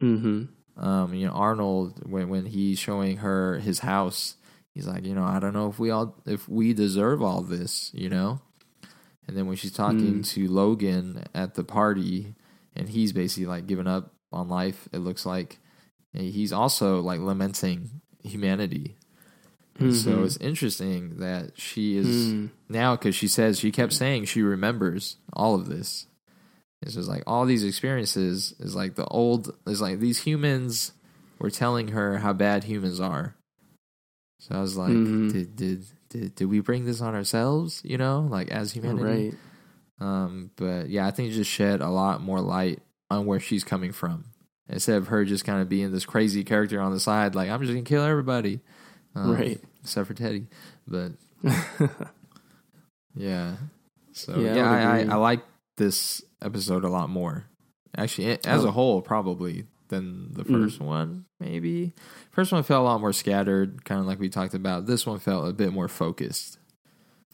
[0.03, 0.45] Mm-hmm.
[0.83, 4.37] Um, you know, Arnold when when he's showing her his house,
[4.81, 7.91] he's like, you know, I don't know if we all if we deserve all this,
[7.93, 8.41] you know.
[9.29, 10.29] And then when she's talking Mm.
[10.29, 12.35] to Logan at the party,
[12.75, 15.59] and he's basically like giving up on life, it looks like
[16.15, 18.97] he's also like lamenting humanity.
[19.79, 22.51] And So it's interesting that she is Mm.
[22.69, 26.07] now because she says she kept saying she remembers all of this.
[26.83, 30.93] It's just like all these experiences is like the old is like these humans
[31.39, 33.37] were telling her how bad humans are.
[34.41, 35.33] So I was like, Mhm.
[35.33, 37.81] did did did did we bring this on ourselves?
[37.85, 39.31] You know, like as humanity.
[39.31, 39.35] Right.
[40.01, 43.63] Um, but yeah, I think it just shed a lot more light on where she's
[43.65, 44.25] coming from.
[44.69, 47.61] Instead of her just kind of being this crazy character on the side, like I'm
[47.61, 48.61] just gonna kill everybody,
[49.15, 49.61] um, Right.
[49.83, 50.47] Except for Teddy,
[50.89, 51.13] but
[53.15, 53.57] yeah.
[54.13, 55.01] So Yeah, I yeah, I, I.
[55.13, 55.41] I like
[55.77, 57.45] this episode a lot more.
[57.97, 58.69] Actually, as Oh.
[58.69, 60.63] a whole, probably than the Mm.
[60.65, 61.27] first one.
[61.39, 61.93] Maybe
[62.31, 64.87] first one felt a lot more scattered, kind of like we talked about.
[64.87, 66.59] This one felt a bit more focused.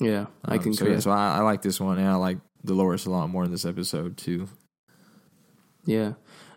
[0.00, 0.84] yeah, I Um, concur.
[0.84, 3.44] So, yeah, so I, I like this one, and I like Dolores a lot more
[3.44, 4.48] in this episode too.
[5.84, 6.14] Yeah,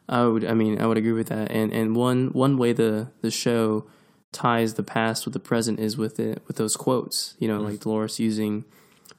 [0.08, 0.44] I would.
[0.44, 1.52] I mean, I would agree with that.
[1.52, 3.86] And and one one way the the show
[4.32, 7.36] ties the past with the present is with it with those quotes.
[7.40, 7.66] You know, Mm.
[7.66, 8.66] like Dolores using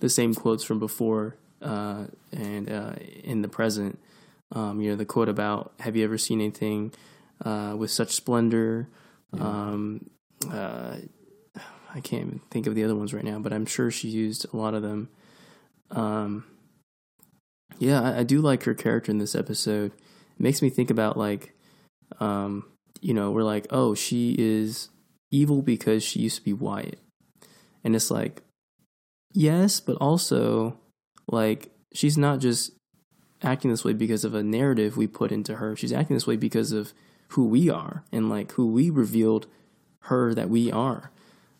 [0.01, 3.99] the same quotes from before uh, and uh, in the present.
[4.53, 6.93] Um, you know, the quote about "Have you ever seen anything
[7.45, 8.89] uh, with such splendor?"
[9.33, 9.43] Yeah.
[9.43, 10.11] Um,
[10.51, 10.97] uh,
[11.95, 14.47] I can't even think of the other ones right now, but I'm sure she used
[14.53, 15.09] a lot of them.
[15.91, 16.45] Um,
[17.79, 19.93] yeah, I, I do like her character in this episode.
[19.93, 21.55] It makes me think about like,
[22.21, 22.65] um,
[23.01, 24.89] you know, we're like, oh, she is
[25.31, 26.99] evil because she used to be Wyatt,
[27.83, 28.43] and it's like,
[29.33, 30.77] yes, but also
[31.29, 32.73] like she's not just
[33.43, 35.77] acting this way because of a narrative we put into her.
[35.77, 36.93] She's acting this way because of
[37.29, 39.47] who we are and like who we revealed
[40.05, 41.11] her that we are.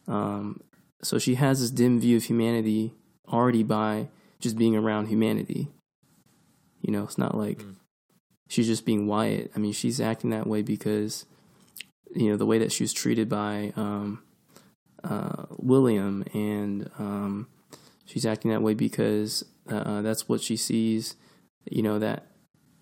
[0.09, 0.61] Um,
[1.03, 2.93] so she has this dim view of humanity
[3.29, 4.09] already by
[4.41, 5.69] just being around humanity.
[6.81, 7.77] You know, it's not like Mm.
[8.49, 9.53] she's just being Wyatt.
[9.55, 11.27] I mean, she's acting that way because
[12.15, 14.23] you know the way that she was treated by um,
[15.05, 17.49] uh, William, and um,
[18.05, 21.15] she's acting that way because uh, that's what she sees.
[21.69, 22.27] You know that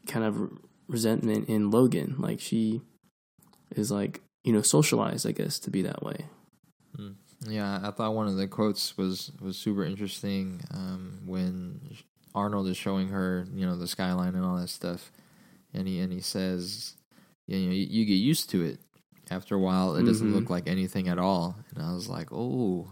[0.07, 0.51] kind of
[0.89, 2.17] resentment in Logan.
[2.19, 2.81] Like she
[3.77, 6.27] is like you know socialized, I guess, to be that way.
[7.47, 11.81] Yeah, I thought one of the quotes was was super interesting um, when
[12.35, 15.13] Arnold is showing her, you know, the skyline and all that stuff,
[15.73, 16.95] and he and he says,
[17.47, 18.81] you know, you, you get used to it.
[19.31, 20.33] After a while, it doesn't Mhm.
[20.35, 21.55] look like anything at all.
[21.75, 22.91] And I was like, oh,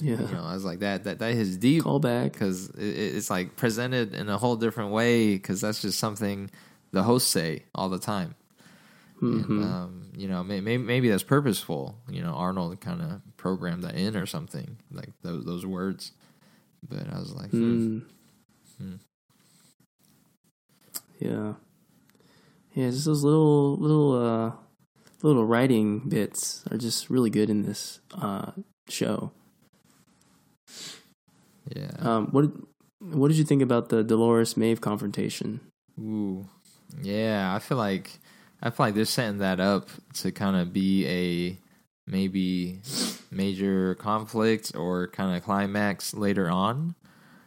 [0.00, 0.20] Yeah.
[0.20, 2.32] you know, I was like that that that is deep Call back.
[2.32, 2.82] because it,
[3.16, 6.50] it's like presented in a whole different way because that's just something
[6.92, 8.34] the hosts say all the time.
[9.20, 9.44] Mhm.
[9.48, 11.96] And, um, you know, maybe maybe that's purposeful.
[12.08, 16.12] You know, Arnold kind of programmed that in or something like those those words.
[16.88, 17.98] But I was like, hmm.
[17.98, 18.02] Mm.
[18.78, 18.94] Hmm.
[21.18, 21.54] Yeah.
[22.74, 24.52] Yeah, just those little little uh
[25.22, 28.50] little writing bits are just really good in this uh
[28.88, 29.30] show.
[31.74, 32.50] Yeah, Um what
[33.00, 35.60] what did you think about the Dolores Maeve confrontation?
[35.98, 36.46] ooh,
[37.02, 37.54] yeah.
[37.54, 38.18] I feel like
[38.62, 41.58] I feel like they're setting that up to kind of be a
[42.10, 42.80] maybe
[43.30, 46.94] major conflict or kind of climax later on.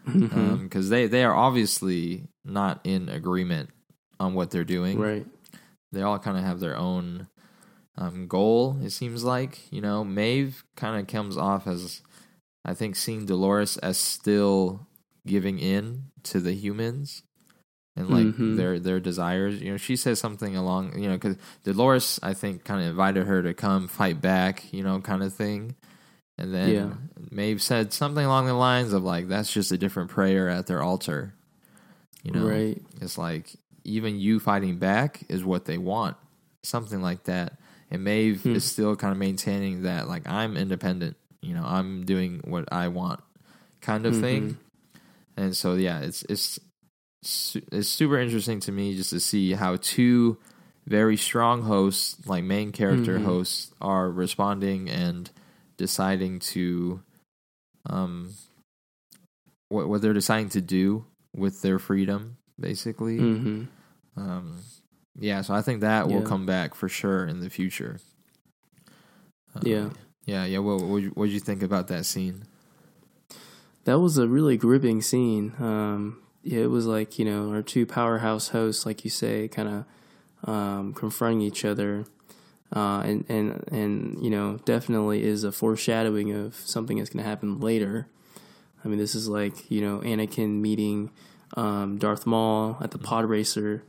[0.05, 3.69] Because they they are obviously not in agreement
[4.19, 4.99] on what they're doing.
[4.99, 5.25] right.
[5.91, 7.27] They all kind of have their own
[7.97, 8.77] um, goal.
[8.83, 12.01] It seems like you know Maeve kind of comes off as
[12.65, 14.87] I think seeing Dolores as still
[15.25, 17.23] giving in to the humans
[17.95, 18.55] and like Mhm.
[18.55, 19.61] their their desires.
[19.61, 23.25] You know, she says something along you know because Dolores I think kind of invited
[23.27, 24.71] her to come fight back.
[24.73, 25.75] You know, kind of thing.
[26.37, 26.93] And then Yeah.
[27.31, 30.83] Maeve said something along the lines of like, "That's just a different prayer at their
[30.83, 31.33] altar."
[32.23, 32.81] You know, Right.
[33.01, 36.17] it's like even you fighting back is what they want,
[36.61, 37.57] something like that.
[37.89, 38.55] And Maeve Hmm.
[38.55, 41.15] is still kind of maintaining that, like I'm independent.
[41.41, 43.21] You know, I'm doing what I want,
[43.81, 44.49] kind of thing.
[44.49, 44.55] Mhm.
[45.37, 46.59] And so, yeah, it's it's
[47.71, 50.37] it's super interesting to me just to see how two
[50.85, 53.23] very strong hosts, like main character Mhm.
[53.23, 55.29] hosts, are responding and
[55.77, 57.01] deciding to,
[57.85, 58.33] um,
[59.69, 63.19] what what they're deciding to do with their freedom, basically.
[63.19, 63.67] Mhm.
[64.15, 64.63] Um,
[65.19, 67.99] yeah, so I think that will come back for sure in the future.
[69.55, 69.89] Um, Yeah.
[70.27, 70.59] Yeah, yeah.
[70.59, 70.83] What
[71.15, 72.43] what did you think about that scene?
[73.85, 75.53] That was a really gripping scene.
[75.59, 79.85] Um, yeah, it was like you know our two powerhouse hosts, like you say, kind
[80.45, 82.05] of um, confronting each other.
[82.75, 87.29] uh, and and and you know definitely is a foreshadowing of something that's going to
[87.29, 88.07] happen later.
[88.83, 91.09] I mean, this is like you know Anakin meeting
[91.55, 93.83] um, Darth Maul at the Pod Racer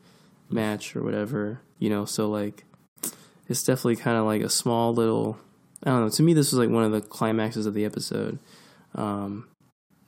[0.49, 1.61] match or whatever.
[1.81, 2.65] You know, so like
[3.49, 5.39] it's definitely kind of like a small little.
[5.85, 6.09] I don't know.
[6.11, 8.39] To me, this was like one of the climaxes of the episode.
[8.95, 9.49] Um,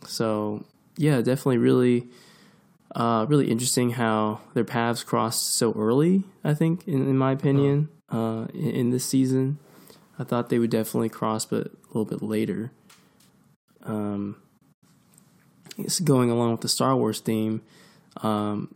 [0.06, 0.64] so
[0.96, 2.09] yeah, definitely really,
[2.94, 6.24] uh, really interesting how their paths crossed so early.
[6.42, 9.59] I think, in, in my opinion, uh, in, in this season,
[10.18, 12.72] I thought they would definitely cross, but a little bit later.
[13.85, 14.37] Um,
[15.78, 17.62] it's going along with the Star Wars theme.
[18.18, 18.74] Um,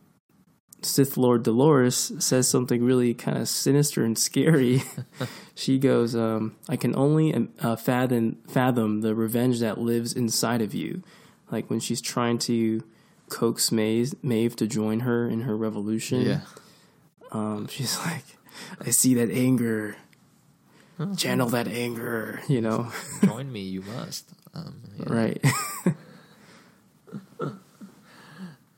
[0.83, 4.83] Sith Lord Dolores says something really kind of sinister and scary.
[5.55, 10.75] she goes, um, "I can only uh, fathom fathom the revenge that lives inside of
[10.75, 11.03] you."
[11.51, 12.83] Like when she's trying to
[13.29, 16.23] coax Maeve, Maeve to join her in her revolution.
[16.23, 16.41] Yeah.
[17.31, 18.25] Um, she's like,
[18.81, 19.97] "I see that anger.
[21.17, 22.91] Channel that anger." You know,
[23.25, 24.31] Join me, you must.
[24.55, 25.13] Um, yeah.
[25.13, 25.45] right?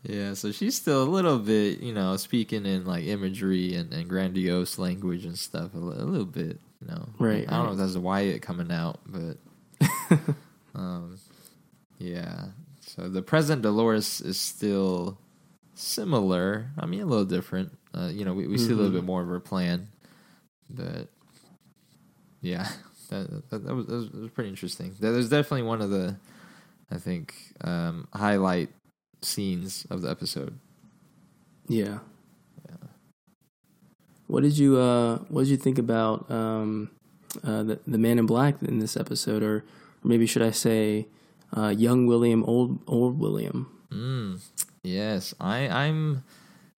[0.09, 4.09] Yeah, so she's still a little bit, you know, speaking in like imagery and, and
[4.09, 7.09] grandiose language and stuff a, li- a little bit, know.
[7.19, 9.39] Right, I don't know if that's Wyatt coming out, but
[10.75, 11.19] um,
[11.99, 12.47] yeah.
[12.81, 15.19] So the present Dolores is still
[15.75, 16.71] similar.
[16.79, 17.77] I mean, a little different.
[17.95, 18.95] Uh, you know, we, we see a little Mhm.
[18.95, 19.89] bit more of her plan,
[20.71, 21.09] but
[22.41, 22.69] yeah,
[23.11, 24.95] that that, that, was, that was that was pretty interesting.
[25.01, 26.17] That was definitely one of the,
[26.91, 28.69] I think, um, highlight
[29.23, 30.59] scenes of the episode.
[31.69, 31.99] Yeah.
[34.27, 36.91] What did you uh what did you think about um
[37.45, 39.65] uh the the man in black in this episode or, or
[40.05, 41.07] maybe should I say
[41.57, 43.71] uh young William old old William.
[43.93, 44.41] Mm,
[44.83, 46.25] yes, I, I'm.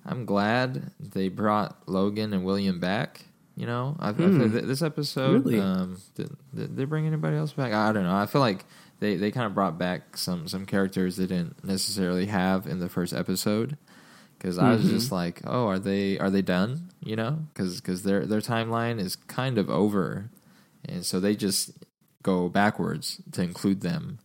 [0.05, 3.25] I'm glad they brought Logan and William back.
[3.57, 4.53] You know, I, I feel Hmm.
[4.53, 5.45] th- this episode.
[5.45, 5.59] Really?
[5.61, 7.73] Um, did, did they bring anybody else back?
[7.73, 8.15] I don't know.
[8.15, 8.65] I feel like
[9.01, 12.89] they, they kind of brought back some some characters they didn't necessarily have in the
[12.89, 13.77] first episode.
[14.39, 16.91] Because I was just like, oh, are they are they done?
[17.01, 20.31] You know, because their their timeline is kind of over,
[20.85, 21.73] and so they just
[22.23, 24.19] go backwards to include them.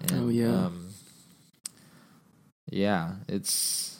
[0.00, 0.66] And, Oh, yeah.
[0.66, 0.88] um,
[2.70, 3.98] yeah, it's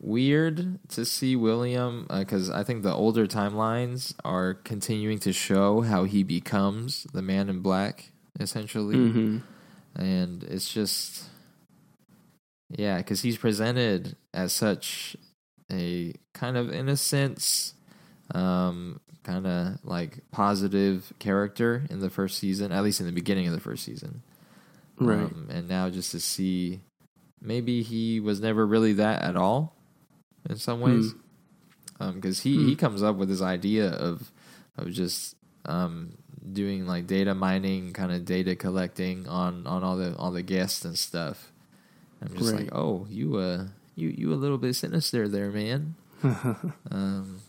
[0.00, 6.04] weird to see William because I think the older timelines are continuing to show how
[6.04, 9.42] he becomes the Man in Black, essentially, Mhm.
[9.96, 11.24] and it's just
[12.70, 15.16] yeah, because he's presented as such
[15.70, 17.74] a kind of in a sense
[18.34, 23.46] um kind of like positive character in the first season at least in the beginning
[23.46, 24.22] of the first season
[24.98, 25.30] Right.
[25.30, 26.80] um, and now just to see
[27.40, 29.76] maybe he was never really that at all
[30.48, 31.14] in some ways
[32.14, 32.78] because he, he Hmm.
[32.78, 34.30] comes up with this idea of
[34.76, 35.34] of just
[35.66, 36.16] um,
[36.52, 40.84] doing like data mining kind of data collecting on on all the all the guests
[40.84, 41.52] and stuff
[42.22, 42.62] i'm just Right.
[42.64, 45.94] like oh you uh you you a little bit sinister there man
[46.90, 47.40] um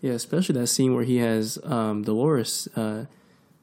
[0.00, 3.04] Yeah, especially that scene where he has um Dolores uh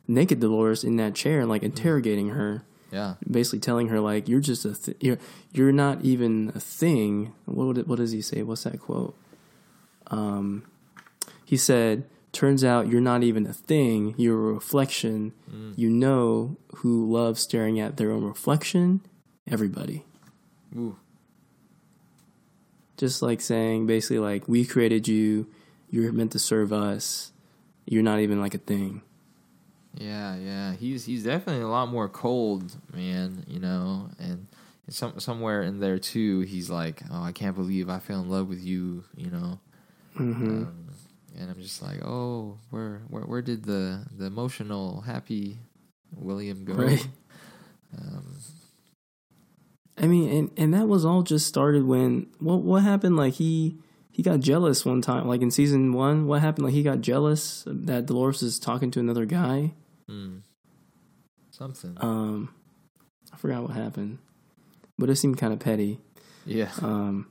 [0.07, 2.63] naked Dolores in that chair and like interrogating her.
[2.91, 5.17] yeah basically telling her like you're just a th- you're
[5.51, 7.33] you're not even a thing.
[7.45, 8.41] What would it, what does he say?
[8.43, 9.15] What's that quote?
[10.07, 10.65] Um,
[11.45, 14.13] he said, "Turns out you're not even a thing.
[14.17, 15.33] You're a reflection.
[15.49, 15.77] Mm.
[15.77, 19.01] You know who loves staring at their own reflection?
[19.47, 20.05] Everybody."
[20.75, 20.97] Ooh.
[22.97, 25.47] Just like saying basically like we created you.
[25.89, 27.31] You're meant to serve us.
[27.85, 29.01] You're not even like a thing.
[29.95, 30.73] Yeah, yeah.
[30.73, 34.47] He's he's definitely a lot more cold, man, you know, and
[34.89, 38.47] some somewhere in there too, he's like, "Oh, I can't believe I fell in love
[38.47, 39.59] with you," you know.
[40.15, 40.85] hmm Um,
[41.37, 45.59] and I'm just like, "Oh, where where where did the the emotional happy
[46.15, 47.07] William go?" Right.
[47.97, 48.35] Um,
[49.97, 53.15] I mean, and and that was all just started when what what happened?
[53.15, 53.77] Like he
[54.11, 56.27] he got jealous one time, like in season one.
[56.27, 56.65] What happened?
[56.65, 59.73] Like he got jealous that Dolores is talking to another guy.
[60.09, 60.41] mm,
[61.51, 61.95] something.
[61.99, 62.53] Um,
[63.31, 64.19] I forgot what happened,
[64.97, 65.99] but it seemed kind of petty.
[66.45, 66.71] yeah.
[66.81, 67.27] Um,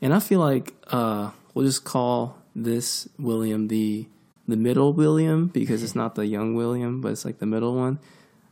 [0.00, 4.06] and I feel like uh, we'll just call this William the
[4.48, 7.98] the middle William because it's not the young William, but it's like the middle one.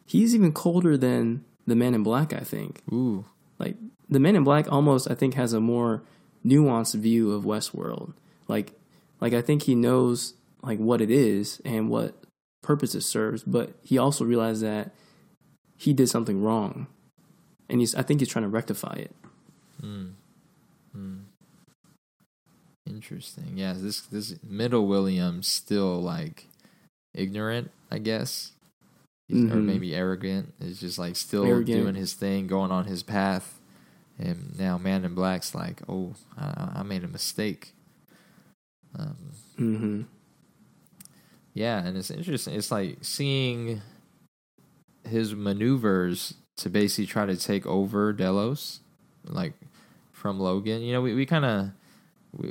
[0.04, 2.82] He's even colder than the Man in Black, I think.
[2.92, 3.24] Ooh.
[3.58, 3.76] like
[4.08, 6.02] the Men in Black almost I think has a more
[6.44, 8.14] nuanced view of Westworld.
[8.48, 8.72] Like
[9.20, 12.14] like I think he knows like what it is and what
[12.62, 14.92] purpose it serves, but he also realized that
[15.76, 16.86] he did something wrong.
[17.68, 19.14] And he's I think he's trying to rectify it.
[19.82, 20.12] Mm.
[20.96, 21.20] Mm.
[22.86, 23.52] Interesting.
[23.56, 26.46] Yeah, this this middle William's still like
[27.14, 28.52] ignorant, I guess,
[29.28, 30.54] He's- or maybe arrogant.
[30.60, 31.66] Is just like still Arrogant.
[31.82, 33.60] doing his thing, going on his path.
[34.18, 37.72] And now Man in Black's like, oh, I, I made a mistake.
[38.98, 39.16] Um,
[39.58, 40.02] Mm-hmm.
[41.54, 42.54] yeah, and it's interesting.
[42.54, 43.80] It's like seeing
[45.04, 48.80] his maneuvers to basically try to take over Delos,
[49.24, 49.54] like
[50.12, 50.82] from Logan.
[50.82, 51.70] You know, we, we kind of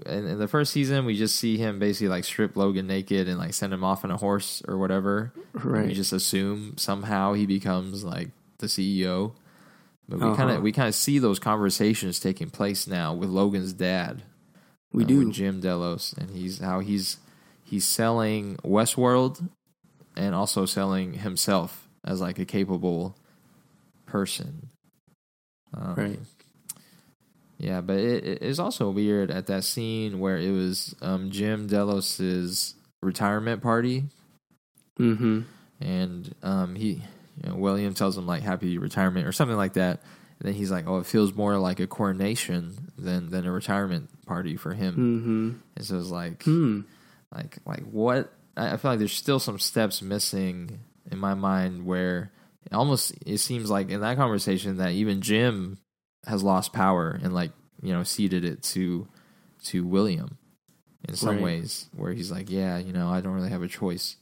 [0.06, 3.38] in, in the first season we just see him basically like strip Logan naked and
[3.38, 5.32] like send him off on a horse or whatever.
[5.54, 9.34] And We just assume somehow he becomes like the CEO.
[10.10, 10.36] But we Uh-huh.
[10.36, 14.24] kind of we kind of see those conversations taking place now with Logan's dad
[14.94, 15.32] we uh, do.
[15.32, 17.18] Jim Delos, and he's how he's
[17.64, 19.48] he's selling Westworld,
[20.16, 23.16] and also selling himself as like a capable
[24.06, 24.70] person.
[25.74, 26.20] Um, Right.
[27.58, 31.68] Yeah, but it, it is also weird at that scene where it was um, Jim
[31.68, 34.06] Delos's retirement party,
[35.00, 35.42] Mm-hmm.
[35.80, 37.02] and um, he,
[37.44, 40.02] you know, William tells him like happy retirement or something like that.
[40.40, 44.10] And then he's like, "Oh, it feels more like a coronation than than a retirement
[44.26, 45.52] party for him." Mm-hmm.
[45.76, 46.82] And so it's like, Hmm.
[47.34, 48.32] like, like what?
[48.56, 50.80] I I feel like there's still some steps missing
[51.12, 52.32] in my mind where
[52.66, 55.78] it almost it seems like in that conversation that even Jim
[56.26, 57.52] has lost power and like
[57.82, 59.08] you know ceded it to
[59.66, 60.38] to William
[61.08, 61.44] in some Right.
[61.44, 64.18] ways where he's like, yeah, you know, I don't really have a choice.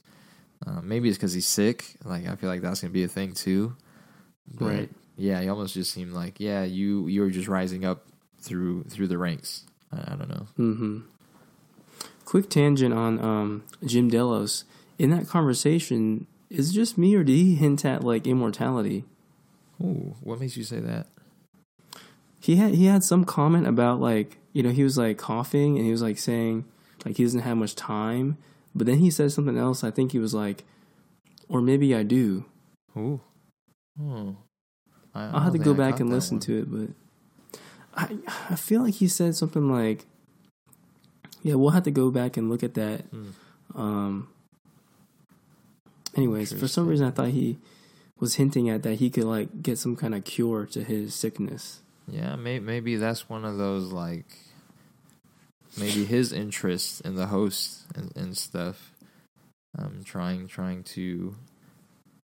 [0.66, 1.96] Uh, maybe it's because he's sick.
[2.04, 3.76] Like I feel like that's gonna be a thing too.
[4.52, 4.90] But, Right.
[5.18, 8.06] Yeah, he almost just seemed like, yeah, you you were just rising up
[8.38, 9.64] through through the ranks.
[9.92, 10.46] I, I don't know.
[10.58, 10.98] Mm-hmm.
[12.24, 14.64] Quick tangent on um, Jim Delos.
[14.98, 19.04] In that conversation, is it just me or did he hint at like immortality?
[19.82, 21.06] Ooh, what makes you say that?
[22.46, 25.84] He had he had some comment about like you know he was like coughing and
[25.84, 26.64] he was like saying
[27.04, 28.38] like he doesn't have much time,
[28.72, 29.82] but then he said something else.
[29.82, 30.62] I think he was like,
[31.48, 32.44] or maybe I do.
[32.96, 33.20] Ooh.
[33.98, 34.30] Hmm.
[35.12, 37.60] I, I'll have to go back and listen to it, but
[37.96, 38.16] I
[38.48, 40.06] I feel like he said something like,
[41.42, 43.00] yeah, we'll have to go back and look at that.
[43.10, 43.30] Hmm.
[43.74, 44.28] Um.
[46.14, 47.58] Anyways, for some reason, I thought he
[48.20, 51.82] was hinting at that he could like get some kind of cure to his sickness.
[52.08, 54.26] Yeah, may, maybe that's one of those like
[55.76, 58.92] maybe his interest in the host and, and stuff.
[59.78, 61.36] Um, trying trying to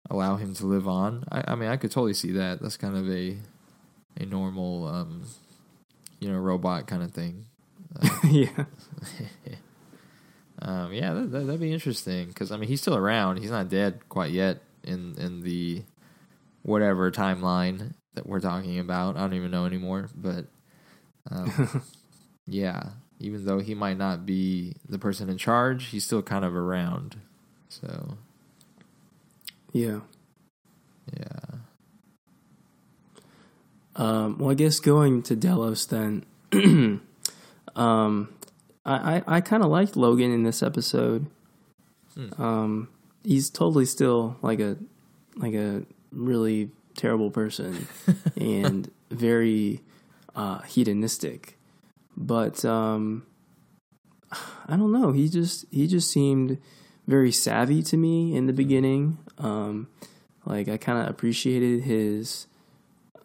[0.10, 1.26] allow him to live on.
[1.32, 2.62] I, I mean, I could totally see that.
[2.62, 3.38] That's kind of a
[4.20, 5.24] a normal, um,
[6.20, 7.46] you know, robot kind of thing.
[8.02, 8.66] Uh, yeah.
[10.62, 13.38] um, yeah, that, that, that'd be interesting because I mean, he's still around.
[13.38, 15.84] He's not dead quite yet in in the
[16.62, 19.16] whatever timeline that we're talking about.
[19.18, 20.09] I don't even know anymore.
[20.16, 20.45] But
[21.30, 21.82] um,
[22.47, 22.89] yeah,
[23.20, 27.18] even though he might not be the person in charge, he's still kind of around.
[27.70, 28.18] So
[29.72, 29.99] Yeah.
[31.18, 31.57] yeah,
[33.95, 36.26] Um, well, I guess going to Delos then.
[37.76, 38.30] um,
[38.86, 41.28] I I, I kind of liked Logan in this episode.
[42.16, 42.41] Hmm.
[42.41, 42.88] Um,
[43.24, 44.78] he's totally still like a
[45.36, 47.88] like a really terrible person
[48.38, 49.82] and very
[50.36, 51.58] uh, hedonistic,
[52.16, 53.26] but um,
[54.68, 55.12] I don't know.
[55.12, 56.58] He just he just seemed
[57.08, 59.18] very savvy to me in the beginning.
[59.38, 59.88] Um,
[60.46, 62.48] like I kind of appreciated his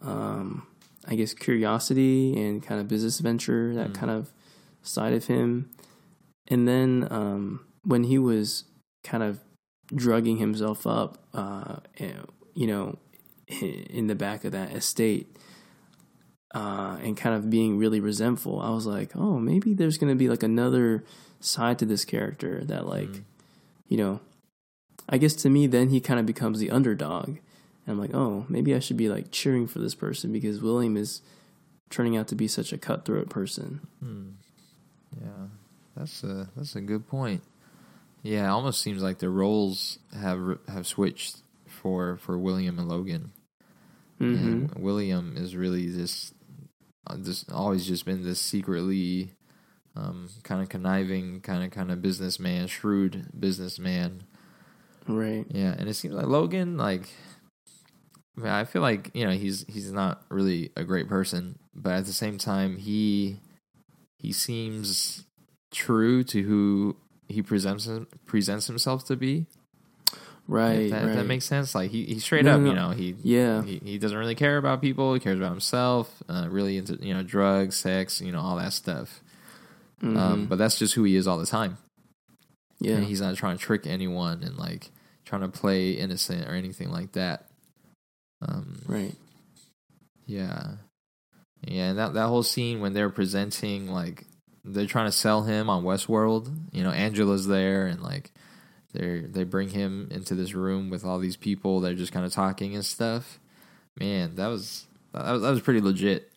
[0.01, 0.67] um,
[1.07, 3.95] I guess curiosity and kind of business venture, that Mm.
[3.95, 4.31] kind of
[4.83, 5.69] side of him.
[6.49, 8.65] And then um, when he was
[9.03, 9.39] kind of
[9.95, 11.77] drugging himself up, uh,
[12.55, 12.97] you know,
[13.47, 15.27] in the back of that estate,
[16.53, 20.17] uh, and kind of being really resentful, I was like, oh, maybe there's going to
[20.17, 21.03] be like another
[21.39, 23.23] side to this character that, like, Mm.
[23.87, 24.19] you know,
[25.09, 27.27] I guess to me, then he kind of becomes the underdog.
[27.29, 27.39] And
[27.87, 31.21] I'm like, oh, maybe I should be like cheering for this person because William is
[31.89, 33.87] turning out to be such a cutthroat person.
[34.01, 34.29] Hmm.
[35.21, 35.47] Yeah,
[35.95, 37.43] that's a that's a good point.
[38.23, 43.31] Yeah, it almost seems like the roles have have switched for for William and Logan.
[44.19, 46.33] Hmm And William is really just
[47.07, 49.31] uh, just always just been this secretly
[49.95, 54.23] um, kind of conniving, kind of kind of businessman, shrewd businessman.
[55.07, 55.45] Right.
[55.49, 57.09] Yeah, and it seems like Logan, like,
[58.37, 61.93] I, mean, I feel like you know he's he's not really a great person, but
[61.93, 63.39] at the same time he
[64.17, 65.23] he seems
[65.71, 66.97] true to who
[67.27, 67.89] he presents
[68.25, 69.47] presents himself to be.
[70.47, 70.79] Right.
[70.83, 71.15] If that, if right.
[71.17, 71.75] that makes sense.
[71.75, 73.63] Like he, he straight No, up, no, you know, he yeah.
[73.63, 75.13] he, he doesn't really care about people.
[75.13, 76.11] He cares about himself.
[76.29, 79.21] Uh, really into you know drugs, sex, you know all that stuff.
[80.01, 80.17] Mm-hmm.
[80.17, 81.77] Um, but that's just who he is all the time.
[82.79, 84.89] yeah, And he's not trying to trick anyone and like
[85.25, 87.47] trying to play innocent or anything like that.
[88.41, 89.15] Um, right.
[90.27, 90.75] Yeah.
[91.65, 94.25] Yeah, and that that whole scene when they're presenting like
[94.63, 98.31] they're trying to sell him on Westworld, you know, Angela's there and like
[98.97, 102.31] they they bring him into this room with all these people they're just kind of
[102.31, 103.39] talking and stuff.
[103.99, 106.31] Man, that was that was, that was pretty legit.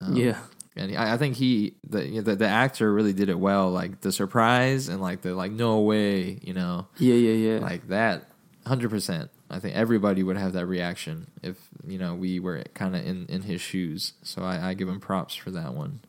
[0.00, 0.38] Um, yeah,
[0.74, 3.70] and I, I think he the, you know, the the actor really did it well,
[3.70, 7.58] like the surprise and like the like no way, you know, yeah, yeah, yeah.
[7.60, 8.30] like that,
[8.66, 9.30] hundred percent.
[9.48, 11.56] I think everybody would have that reaction if
[11.86, 14.14] you know we were kind of in in his shoes.
[14.22, 16.00] So I, I give him props for that one.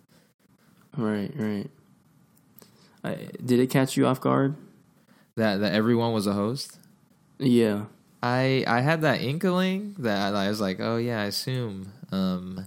[0.97, 1.69] right, right.
[3.03, 4.55] I, did it catch you off guard?
[5.37, 6.79] That that everyone was a host.
[7.39, 7.85] Yeah.
[8.21, 12.65] I I had that inkling that I was like, oh yeah, I assume um,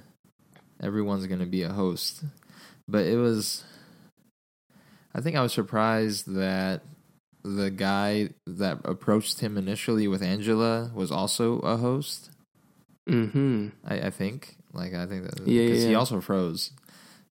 [0.80, 2.24] everyone's gonna be a host,
[2.88, 3.64] but it was.
[5.12, 6.82] I think I was surprised that
[7.42, 12.30] the guy that approached him initially with Angela was also a host.
[13.08, 13.68] Mm-hmm.
[13.84, 16.70] I, I think, like, I think that Yeah, because yeah, he also froze.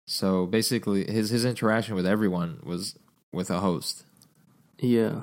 [0.07, 2.97] So basically, his his interaction with everyone was
[3.31, 4.06] with a host.
[4.79, 5.23] Yeah.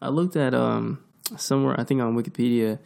[0.00, 1.02] I looked at um
[1.36, 2.78] somewhere I think on Wikipedia.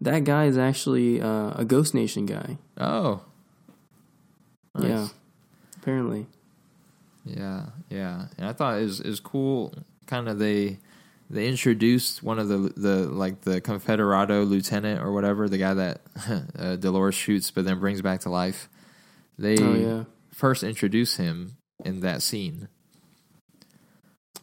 [0.00, 2.58] That guy is actually uh, a Ghost Nation guy.
[2.76, 3.22] Oh,
[4.74, 4.88] Nice.
[4.88, 5.08] Yeah.
[5.80, 6.26] Apparently.
[7.24, 9.72] Yeah, yeah, and I thought it was it was cool.
[10.06, 10.78] Kind of they
[11.30, 16.00] they introduced one of the the like the Confederado lieutenant or whatever, the guy that
[16.58, 18.68] uh, Dolores shoots but then brings back to life.
[19.38, 20.04] They Oh yeah.
[20.32, 22.68] first introduce him in that scene.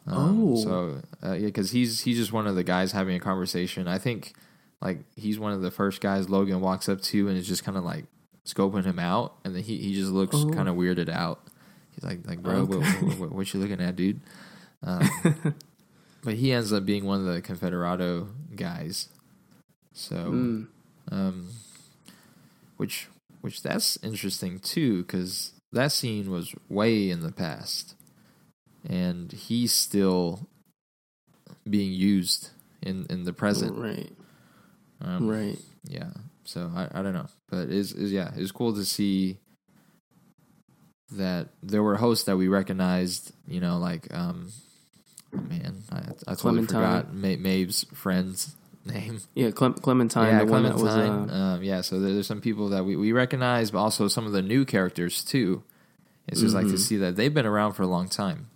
[0.06, 0.56] Um, Oh.
[0.56, 3.86] so uh, yeah, because he's he's just one of the guys having a conversation.
[3.88, 4.34] I think
[4.80, 7.78] like he's one of the first guys Logan walks up to and is just kind
[7.78, 8.06] of like
[8.44, 10.50] scoping him out, and then he he just looks Oh.
[10.50, 11.40] kind of weirded out.
[11.94, 13.06] He's like like bro, what, Okay.
[13.06, 14.20] what, what, what you looking at, dude?
[14.82, 15.08] Um,
[16.24, 19.08] but he ends up being one of the Confederado guys.
[19.92, 20.66] So Mm.
[21.12, 21.48] um,
[22.76, 23.06] which
[23.40, 27.94] which that's interesting too because that scene was way in the past,
[28.88, 30.48] and he's still
[31.68, 32.50] being used
[32.82, 33.76] in in the present.
[33.78, 34.10] Right.
[35.00, 35.58] Um, Right.
[35.84, 36.10] Yeah.
[36.44, 39.38] So I, I don't know, but is is yeah, it's cool to see
[41.12, 43.32] that there were hosts that we recognized.
[43.46, 44.50] You know, like um,
[45.36, 46.66] oh man, I, I totally Clementine.
[46.66, 48.54] forgot Ma- Maeve's friend's
[48.84, 49.20] name.
[49.34, 51.30] Yeah, Clem- Clementine, yeah, that was Clementine.
[51.30, 54.26] uh, um, yeah, so there- there's some people that we, we recognize, but also some
[54.26, 55.62] of the new characters too.
[56.28, 56.78] It's just like to Mhm.
[56.78, 58.46] see that they've been around for a long time.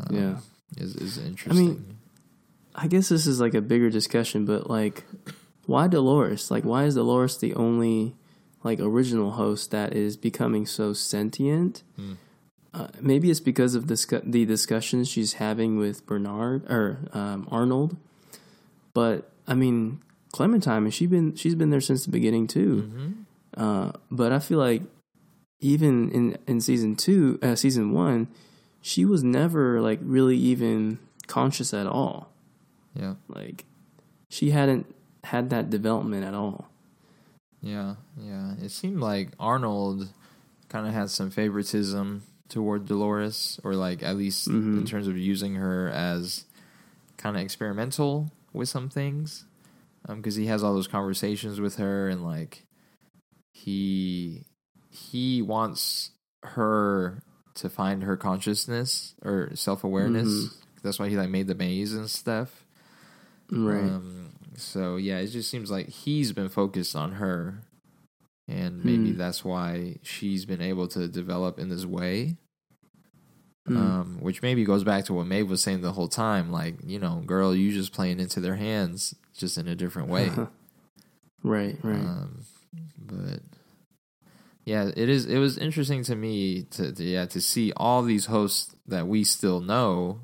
[0.00, 0.36] Um, Yeah.
[0.76, 1.50] is is interesting.
[1.50, 1.96] I mean,
[2.74, 5.04] I guess this is like a bigger discussion, but like,
[5.66, 6.50] why Dolores?
[6.50, 8.14] Like, why is Dolores the only
[8.64, 11.82] like original host that is becoming so sentient?
[11.96, 12.12] Hmm.
[12.72, 17.96] Uh, maybe it's because of discu- the discussions she's having with Bernard or um, Arnold.
[18.92, 20.00] But I mean,
[20.32, 22.90] Clementine, she been she's been there since the beginning too.
[22.92, 23.12] Mhm.
[23.56, 24.82] Uh, but I feel like
[25.60, 28.26] even in in season two, uh, season one,
[28.86, 32.28] she was never like really even conscious at all.
[32.94, 33.64] Yeah, Like
[34.28, 36.68] she hadn't had that development at all.
[37.62, 38.52] yeah, yeah.
[38.62, 40.10] It seemed like Arnold
[40.68, 44.86] kind of had some favoritism toward Dolores, or like at least in Mhm.
[44.86, 46.44] terms of using her as
[47.16, 49.46] kind of experimental with some things,
[50.06, 52.66] because he has all those conversations with her, and like
[53.54, 54.44] he
[54.90, 56.10] he wants
[56.42, 57.22] her
[57.54, 60.28] to find her consciousness or self awareness.
[60.28, 60.54] Mhm.
[60.82, 62.64] That's why he like made the maze and stuff.
[63.50, 63.82] Right.
[63.84, 67.62] Um, so yeah, it just seems like he's been focused on her,
[68.48, 69.18] and maybe Hmm.
[69.18, 72.36] that's why she's been able to develop in this way.
[73.68, 73.76] Mm.
[73.78, 76.98] Um, which maybe goes back to what Maeve was saying the whole time, like you
[76.98, 80.28] know, girl, you just playing into their hands, just in a different way.
[81.42, 81.78] right.
[81.82, 81.96] Right.
[82.04, 82.42] Um,
[82.98, 83.40] but
[84.64, 85.26] yeah, it is.
[85.26, 89.24] It was interesting to me to, to yeah to see all these hosts that we
[89.24, 90.20] still know,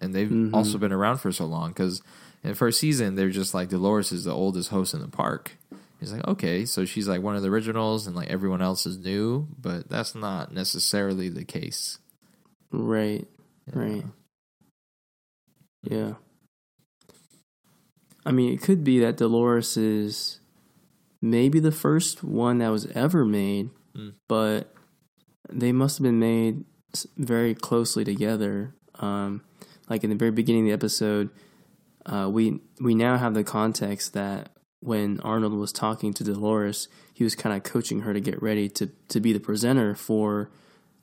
[0.00, 0.54] and they've Mhm.
[0.54, 1.70] also been around for so long.
[1.70, 2.00] Because
[2.42, 5.56] in the first season, they're just like Dolores is the oldest host in the park.
[6.00, 8.98] He's like, okay, so she's like one of the originals, and like everyone else is
[8.98, 11.98] new, but that's not necessarily the case.
[12.70, 13.26] right.
[13.66, 13.78] Yeah.
[13.78, 14.04] Right.
[15.82, 16.14] Yeah.
[18.24, 20.40] I mean, it could be that Dolores is
[21.20, 24.14] maybe the first one that was ever made, Mm.
[24.28, 24.74] but
[25.50, 26.64] they must have been made
[27.16, 28.74] very closely together.
[29.00, 29.42] Um,
[29.88, 31.30] like in the very beginning of the episode,
[32.06, 34.50] uh, we we now have the context that
[34.80, 38.68] when Arnold was talking to Dolores, he was kind of coaching her to get ready
[38.70, 40.50] to to be the presenter for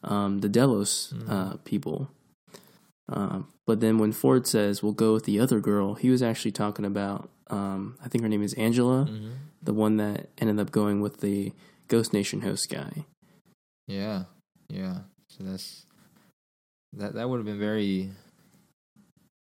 [0.04, 1.30] um, the Delos Mhm.
[1.30, 2.10] uh, people.
[3.10, 6.52] Um, but then when Ford says we'll go with the other girl, he was actually
[6.52, 9.32] talking about um, I think her name is Angela, Mhm.
[9.62, 11.52] the one that ended up going with the
[11.88, 13.06] Ghost Nation host guy.
[13.88, 14.24] Yeah,
[14.70, 15.00] yeah.
[15.30, 15.86] So that's
[16.94, 17.14] that.
[17.14, 18.10] That would have been very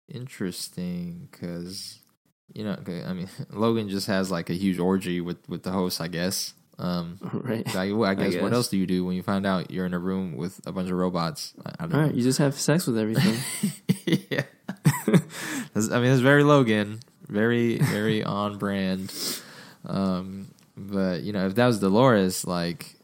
[0.09, 1.99] interesting because
[2.53, 2.77] you know,
[3.07, 6.53] I mean, Logan just has like a huge orgy with with the host, I guess.
[6.79, 7.63] Um, right.
[7.75, 8.53] I, I guess, what guess.
[8.53, 10.89] else do you do when you find out you're in a room with a bunch
[10.89, 11.53] of robots?
[11.65, 12.17] I, I don't All right, know.
[12.17, 13.35] you just have sex with everything.
[14.29, 14.43] yeah.
[15.75, 19.13] I mean, it's very Logan, very very on brand.
[19.85, 22.95] Um, but you know, if that was Dolores, like,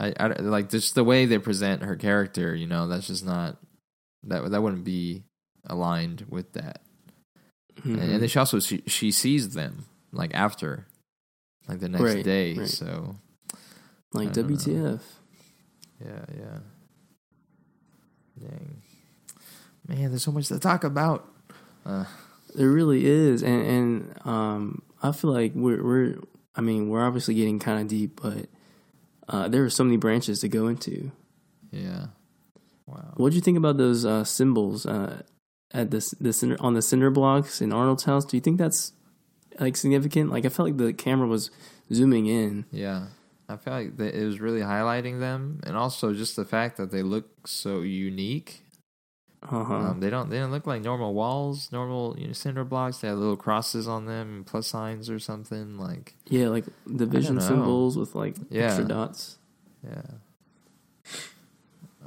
[0.00, 3.56] I, I like just the way they present her character, you know, that's just not
[4.24, 5.24] that that wouldn't be
[5.66, 6.82] aligned with that.
[7.84, 8.30] And, and then Mhm.
[8.30, 10.86] she also she, she sees them like after,
[11.68, 12.54] like the next Right, day.
[12.54, 12.66] right.
[12.68, 13.14] So
[14.12, 14.56] like don't know.
[14.56, 15.00] WTF?
[16.04, 16.58] yeah, yeah.
[18.40, 18.82] Dang,
[19.88, 21.28] man, there's so much to talk about.
[21.84, 22.04] Uh,
[22.58, 26.18] There really is, and and um, I feel like we're we're.
[26.56, 28.46] I mean, we're obviously getting kind of deep, but
[29.28, 31.12] uh, there are so many branches to go into.
[31.70, 32.06] yeah.
[32.86, 33.12] Wow.
[33.16, 35.22] What do you think about those uh, symbols uh,
[35.72, 38.24] at this the cinder, on the cinder blocks in Arnold's house?
[38.24, 38.92] Do you think that's
[39.60, 40.30] like significant?
[40.30, 41.50] Like, I felt like the camera was
[41.92, 42.64] zooming in.
[42.72, 43.08] Yeah.
[43.48, 47.02] I feel like it was really highlighting them, and also just the fact that they
[47.02, 48.64] look so unique.
[49.42, 49.74] Uh huh.
[49.74, 52.98] Um, they don't they don't look like normal walls, normal you know, cinder blocks.
[52.98, 55.78] They have little crosses on them, and plus signs or something.
[55.78, 56.64] Like yeah, like
[56.96, 58.66] division symbols with like Yeah.
[58.66, 59.38] extra dots.
[59.84, 60.02] yeah,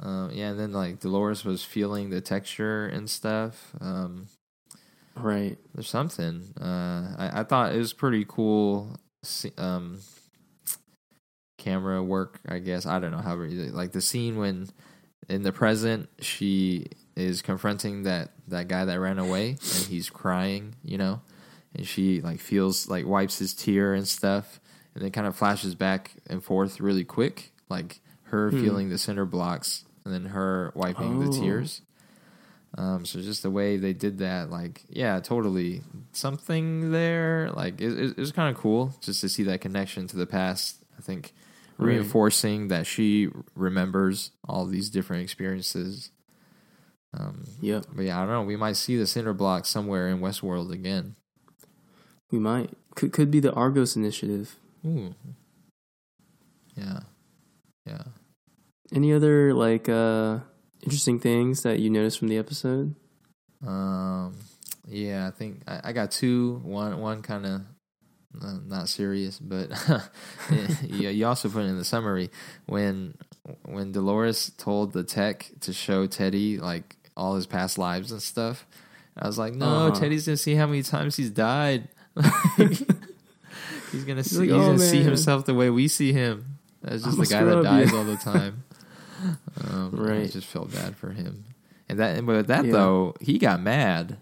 [0.00, 0.50] um, yeah.
[0.50, 3.72] And then like Dolores was feeling the texture and stuff.
[3.80, 4.26] Um,
[5.14, 5.58] Right.
[5.74, 6.54] there's something.
[6.60, 8.96] Uh, I, I thought it was pretty cool.
[9.58, 10.00] Um,
[11.58, 12.86] camera work, I guess.
[12.86, 14.68] I don't know how like the scene when
[15.28, 16.86] in the present she
[17.16, 21.20] is confronting that that guy that ran away and he's crying, you know,
[21.74, 24.60] and she like feels like wipes his tear and stuff,
[24.94, 28.60] and then kind of flashes back and forth really quick, like her Hmm.
[28.60, 31.32] feeling the cinder blocks and then her wiping the Oh.
[31.38, 31.82] tears.
[32.78, 35.82] Um, so just the way they did that, like, yeah, totally
[36.12, 37.50] something there.
[37.54, 40.26] Like, it, it, it was kind of cool just to see that connection to the
[40.26, 40.82] past.
[40.98, 41.34] I think
[41.78, 41.88] Right.
[41.88, 46.10] reinforcing that she remembers all these different experiences.
[47.18, 47.86] Um, Yep.
[47.94, 48.42] but yeah, I don't know.
[48.42, 51.14] We might see the cinder block somewhere in Westworld again.
[52.30, 54.56] We might could could be the Argos initiative.
[54.86, 55.14] Ooh.
[56.76, 57.00] Yeah.
[57.86, 58.02] Yeah.
[58.92, 60.38] Any other like uh
[60.82, 62.94] interesting things that you noticed from the episode?
[63.66, 64.34] Um,
[64.88, 66.60] yeah, I think I, I got two.
[66.64, 67.60] One, one kind of
[68.42, 69.70] uh, not serious, but
[70.86, 72.30] yeah, you also put in the summary
[72.66, 73.14] when
[73.66, 78.66] when Dolores told the tech to show Teddy like all his past lives and stuff.
[79.16, 80.00] I was like, no, Uh-huh.
[80.00, 81.88] Teddy's gonna see how many times he's died.
[82.56, 86.58] he's gonna see, like, he's "Oh, gonna see himself the way we see him.
[86.84, 87.98] As just I'm the guy that dies yeah.
[87.98, 88.64] all the time.
[89.70, 91.44] Um, I just felt bad for him.
[91.88, 92.72] And that, but that Yeah.
[92.72, 94.16] though, he got mad,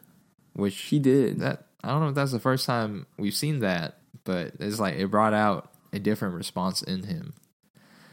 [0.52, 1.40] which He did.
[1.40, 4.96] that I don't know if that's the first time we've seen that, but it's like
[4.96, 7.32] it brought out a different response in him.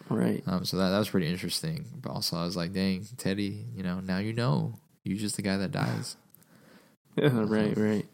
[0.10, 0.44] Right.
[0.48, 1.86] Um, so that that was pretty interesting.
[2.02, 5.42] But also, I was like, dang, Teddy, you know, now you know, you're just the
[5.42, 6.16] guy that dies.
[7.16, 8.06] Yeah, right, right.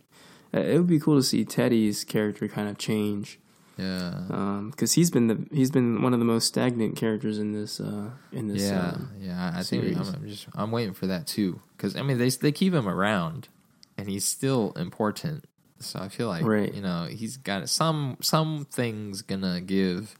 [0.53, 3.39] Uh, It would be cool to see Teddy's character kind of change,
[3.77, 7.79] Yeah, because he's been the he's been one of the most stagnant characters in this
[7.79, 8.61] uh, in this.
[8.63, 9.51] yeah, um, yeah.
[9.55, 10.07] I, think I'm.
[10.15, 13.49] I'm just I'm waiting for that too, because I mean they they keep him around,
[13.97, 15.45] and he's still important.
[15.79, 16.73] So I feel like Right.
[16.73, 20.15] you know he's got some some things gonna give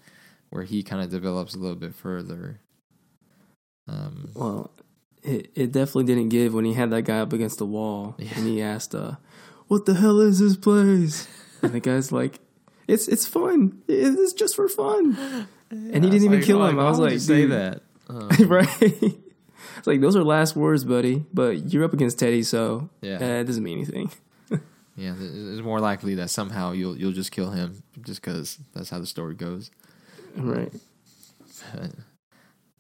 [0.53, 2.59] where he kind of develops a little bit further.
[3.87, 4.71] Um, well,
[5.23, 8.31] it it definitely didn't give when he had that guy up against the wall Yeah.
[8.35, 9.15] and he asked, uh,
[9.67, 11.27] "What the hell is this place?"
[11.61, 12.39] and the guy's like,
[12.87, 13.81] "It's it's fun.
[13.87, 16.79] It's just for fun." And he didn't even kill him.
[16.79, 17.81] I was like, you say that.
[18.09, 18.67] Um, right.
[18.81, 21.25] It's like those are last words, buddy.
[21.33, 23.15] But you're up against Teddy, so Yeah.
[23.15, 24.11] uh, it doesn't mean anything.
[24.97, 28.99] Yeah, it's more likely that somehow you'll you'll just kill him just because that's how
[28.99, 29.71] the story goes.
[30.35, 30.71] Right.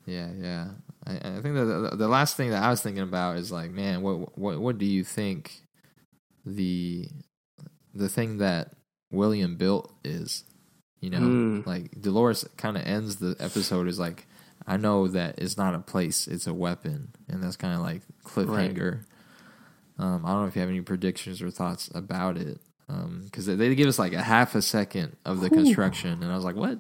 [0.05, 0.67] yeah, yeah.
[1.05, 3.71] I, I think that the, the last thing that I was thinking about is like,
[3.71, 5.61] man, what what what do you think
[6.45, 7.07] the
[7.93, 8.71] the thing that
[9.11, 10.43] William built is?
[11.01, 11.65] You know, Mm.
[11.65, 14.25] like Dolores kind of ends the episode is like,
[14.65, 18.03] I know that it's not a place, it's a weapon, and that's kind of like
[18.23, 19.01] cliffhanger.
[19.99, 22.59] Um, I don't know if you have any predictions or thoughts about it,
[23.25, 25.65] because they, they give us like a half a second of the Whew.
[25.65, 26.79] construction, and I was like, what?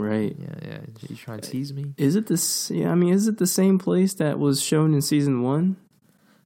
[0.00, 0.36] Right.
[0.38, 0.80] Yeah, yeah.
[1.08, 1.94] You trying to tease me?
[1.96, 2.70] Is it this?
[2.70, 5.76] Yeah, I mean, is it the same place that was shown in season one?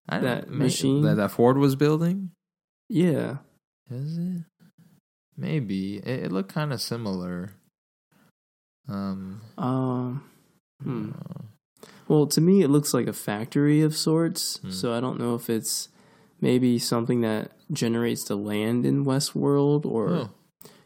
[0.08, 1.02] I That may- machine?
[1.02, 2.30] that, that Ford was building.
[2.88, 3.36] Yeah.
[3.90, 4.44] Is it?
[5.36, 7.52] Maybe it, it looked kind of similar.
[8.88, 9.40] Um.
[9.56, 10.24] Um.
[10.82, 11.10] Hmm.
[11.12, 11.42] uh,
[12.08, 14.58] Well, to me, it looks like a factory of sorts.
[14.58, 14.70] Hmm.
[14.70, 15.88] So I don't know if it's
[16.40, 20.30] maybe something that generates the land in Westworld, or oh,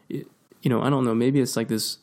[0.09, 1.15] you know, I don't know.
[1.15, 1.97] Maybe it's like this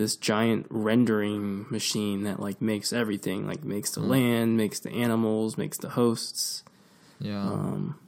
[0.00, 4.08] this giant rendering machine that like makes everything, like makes the Hmm.
[4.08, 6.64] land, makes the animals, makes the hosts.
[7.20, 7.98] yeah, Um,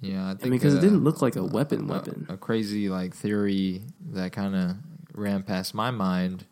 [0.00, 0.26] yeah.
[0.26, 1.82] I I think mean, because it uh, didn't look like a weapon.
[1.88, 2.26] a- Weapon.
[2.28, 4.76] A, crazy like theory that kind of
[5.14, 6.44] ran past my mind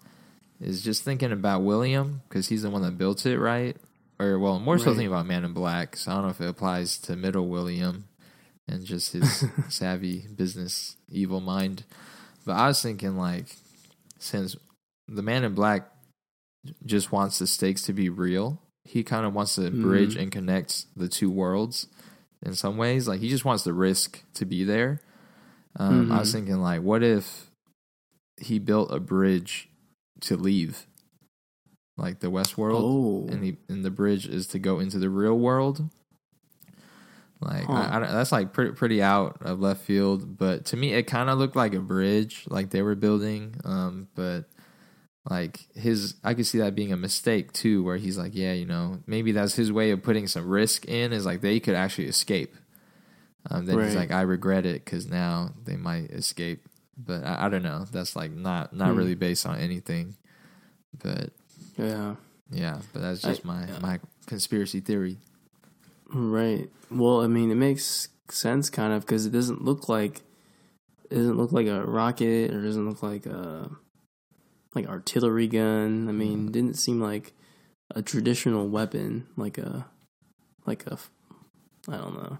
[0.60, 3.76] is just thinking about William because he's the one that built it, right?
[4.20, 4.90] Or well, more so Right.
[4.92, 5.96] thinking about Man in Black.
[5.96, 8.04] So I don't know if it applies to Middle William
[8.68, 11.82] and just his savvy business evil mind.
[12.46, 13.56] But I was thinking like
[14.22, 14.56] since
[15.08, 15.90] the Man in Black
[16.86, 20.22] just wants the stakes to be real, he kind of wants to bridge Mhm.
[20.22, 21.88] and connect the two worlds
[22.42, 23.08] in some ways.
[23.08, 25.00] Like he just wants the risk to be there.
[25.76, 26.32] Um, I was Mhm.
[26.32, 27.50] thinking like, what if
[28.40, 29.68] he built a bridge
[30.20, 30.86] to leave,
[31.96, 35.10] like the West world, Oh, and he and the bridge is to go into the
[35.10, 35.88] real world.
[37.42, 37.72] Like Huh.
[37.72, 41.28] I, I that's like pretty pretty out of left field, but to me it kind
[41.30, 43.56] of looked like a bridge, like they were building.
[43.64, 44.44] Um, but
[45.28, 48.66] like his, I could see that being a mistake too, where he's like, yeah, you
[48.66, 52.08] know, maybe that's his way of putting some risk in, is like they could actually
[52.08, 52.56] escape.
[53.50, 56.64] Um, then he's like, I regret it because now they might escape.
[56.96, 57.86] But I, I don't know.
[57.90, 58.96] That's like not not Hmm.
[58.96, 60.16] really based on anything.
[61.02, 61.30] But
[61.78, 62.16] yeah.
[62.50, 65.18] yeah, but that's just my my conspiracy theory.
[66.12, 66.70] Right.
[66.90, 70.22] Well, I mean, it makes sense kind of because it doesn't look like
[71.10, 73.70] it doesn't look like a rocket or doesn't look like a
[74.74, 76.08] like artillery gun.
[76.08, 77.32] I mean, it didn't seem like
[77.94, 79.86] a traditional weapon, like a
[80.66, 80.98] like a
[81.88, 82.38] I don't know,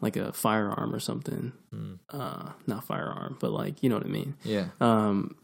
[0.00, 1.52] like a firearm or something.
[1.74, 1.98] Mm.
[2.08, 4.34] Uh, not firearm, but like you know what I mean.
[4.42, 5.36] Yeah, Um,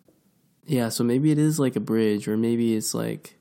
[0.66, 3.36] yeah, so maybe it is like a bridge, or maybe it's like,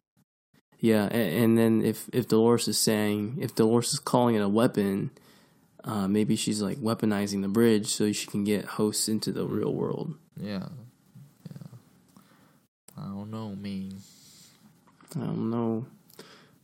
[0.86, 4.48] yeah, and, and then if if Dolores is saying, if Dolores is calling it a
[4.48, 5.10] weapon,
[5.84, 9.74] uh, maybe she's like weaponizing the bridge so she can get hosts into the real
[9.74, 10.14] world.
[10.40, 10.68] yeah,
[11.50, 11.68] yeah.
[13.00, 13.98] I don't know, man.
[15.16, 15.88] I don't know.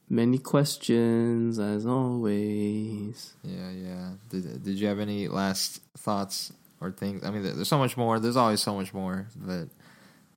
[0.08, 3.34] Many questions as always.
[3.44, 4.10] Yeah, yeah.
[4.30, 7.24] Did Did you have any last thoughts or things?
[7.24, 8.20] I mean, there's so much more.
[8.20, 9.30] There's always so much more.
[9.36, 9.70] But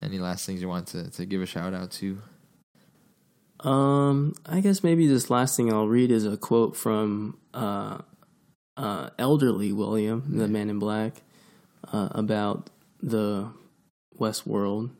[0.00, 2.22] any last things you want to to give a shout out to?
[3.64, 7.98] Um, I guess maybe this last thing I'll read is a quote from uh,
[8.76, 11.22] uh, elderly William, the Man in Black,
[11.90, 12.68] uh, about
[13.02, 13.48] the
[14.18, 14.90] West World.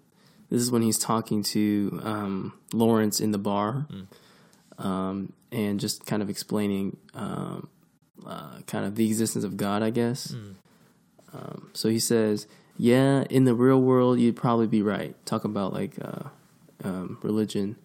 [0.50, 3.86] This is when he's talking to um, Lawrence in the bar,
[4.78, 7.68] um, and just kind of explaining um,
[8.26, 10.32] uh, kind of the existence of God, I guess.
[11.34, 12.46] Um, so he says,
[12.78, 15.14] "Yeah, in the real world, you'd probably be right.
[15.26, 16.28] Talk about like uh,
[16.82, 17.76] um, religion."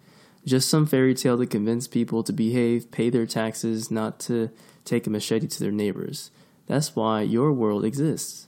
[0.50, 4.50] Just some fairy tale to convince people to behave, pay their taxes, not to
[4.84, 6.32] take a machete to their neighbors.
[6.66, 8.48] That's why your world exists.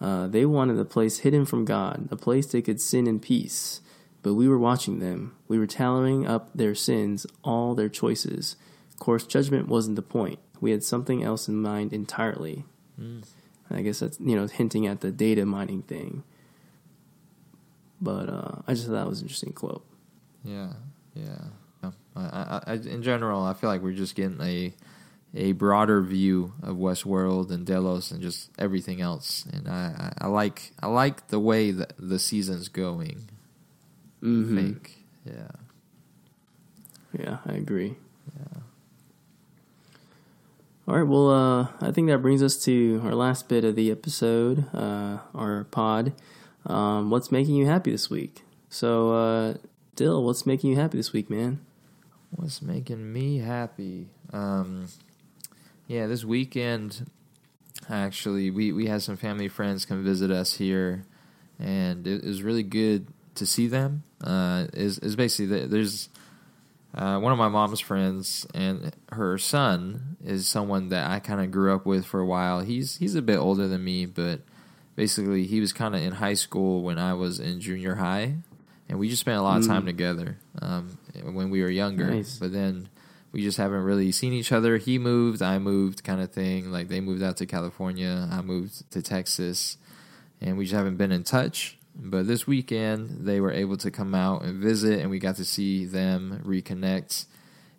[0.00, 3.80] Uh, they wanted a place hidden from God, a place they could sin in peace.
[4.24, 5.36] But we were watching them.
[5.46, 8.56] We were tallying up their sins, all their choices.
[8.90, 10.40] Of course, judgment wasn't the point.
[10.60, 12.64] We had something else in mind entirely.
[13.68, 16.24] And I guess that's you know hinting at the data mining thing.
[18.00, 19.86] But uh, I just thought that was an interesting quote.
[20.44, 20.72] Yeah,
[21.14, 21.90] yeah.
[22.14, 24.72] I, I, I, in general, I feel like we're just getting a
[25.34, 29.46] a broader view of Westworld and Delos and just everything else.
[29.52, 33.28] And I, I, I like I like the way that the season's going.
[34.22, 34.56] Mm-hmm.
[34.56, 35.48] think, yeah,
[37.18, 37.96] Yeah, I agree.
[38.36, 38.60] Yeah.
[40.86, 43.90] All right, well, uh, I think that brings us to our last bit of the
[43.90, 46.12] episode, uh, our pod.
[46.66, 48.42] Um, what's making you happy this week?
[48.68, 49.54] So, uh,
[49.94, 51.60] Dill, what's making you happy this week, man?
[52.30, 54.06] What's making me happy?
[54.32, 54.86] Um,
[55.86, 57.10] yeah, this weekend,
[57.90, 61.04] actually, we, we had some family friends come visit us here,
[61.58, 64.02] and it, was really good to see them.
[64.24, 66.08] Uh, is is basically the, there's
[66.94, 71.50] uh, one of my mom's friends, and her son is someone that I kind of
[71.50, 72.60] grew up with for a while.
[72.60, 74.40] He's he's a bit older than me, but
[74.96, 78.36] basically he was kind of in high school when I was in junior high,
[78.92, 79.86] and we just spent a lot of time Mm.
[79.86, 82.04] together um, when we were younger.
[82.10, 82.36] Nice.
[82.38, 82.90] But then
[83.32, 84.76] we just haven't really seen each other.
[84.76, 86.70] He moved, I moved, kind of thing.
[86.70, 89.78] Like they moved out to California, I moved to Texas,
[90.42, 91.78] and we just haven't been in touch.
[91.96, 95.44] But this weekend, they were able to come out and visit, and we got to
[95.44, 97.26] see them reconnect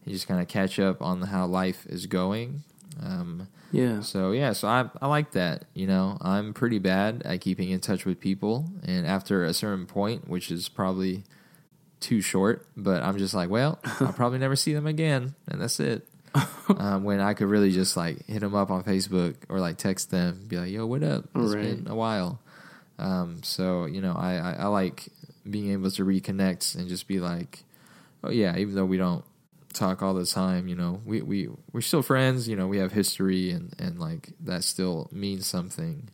[0.06, 2.64] and just kind of catch up on how life is going.
[3.02, 4.02] Um, Yeah.
[4.02, 5.66] so yeah, so I I like that.
[5.74, 9.86] You know, I'm pretty bad at keeping in touch with people, and after a certain
[9.86, 11.24] point, which is probably
[12.00, 15.80] too short, but I'm just like, well, I'll probably never see them again, and that's
[15.80, 16.08] it.
[16.78, 20.10] um, when I could really just like hit them up on Facebook or like text
[20.12, 21.26] them, be like, "Yo, what up?
[21.36, 21.62] It's Right.
[21.62, 22.40] been a while."
[23.00, 25.10] Um, so you know, I, I I like
[25.50, 27.64] being able to reconnect and just be like,
[28.24, 29.24] "Oh yeah," even though we don't
[29.74, 32.48] talk all the time, you know, we we we're still friends.
[32.48, 36.10] You know, we have history and and like that still means something.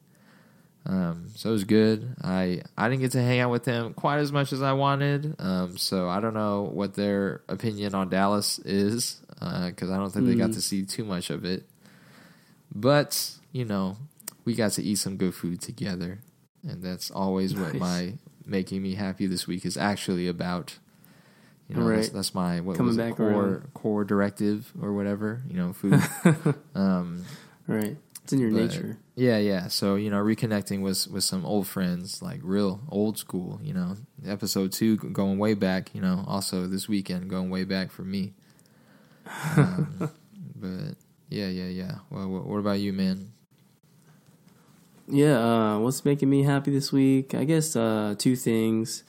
[0.86, 2.16] Um, so it was good.
[2.24, 5.36] I I didn't get to hang out with them quite as much as I wanted.
[5.40, 10.26] Um, so I don't know what their opinion on Dallas is because I don't think
[10.26, 10.54] they got Mm.
[10.56, 11.66] to see too much of it.
[12.74, 13.98] But you know,
[14.46, 16.20] we got to eat some good food together,
[16.68, 18.14] and that's always what my
[18.46, 20.78] making me happy this week is actually about.
[21.70, 22.14] You know, that's, Right.
[22.16, 23.74] that's my what Coming was it, core around.
[23.76, 25.42] core directive or whatever.
[25.48, 26.02] You know, food.
[26.76, 27.24] um,
[27.68, 27.96] Right.
[28.24, 28.98] It's in your But- nature.
[29.16, 29.68] yeah, yeah.
[29.68, 33.60] So you know, reconnecting with with some old friends, like real old school.
[33.64, 35.94] You know, episode two going way back.
[35.94, 38.34] You know, also this weekend going way back for me.
[39.56, 40.10] Um,
[40.56, 40.96] but
[41.30, 41.96] yeah, yeah, yeah.
[42.10, 43.32] Well, what, what about you, man?
[45.08, 45.40] Yeah,
[45.76, 47.34] uh, what's making me happy this week?
[47.34, 49.04] I guess uh, two things.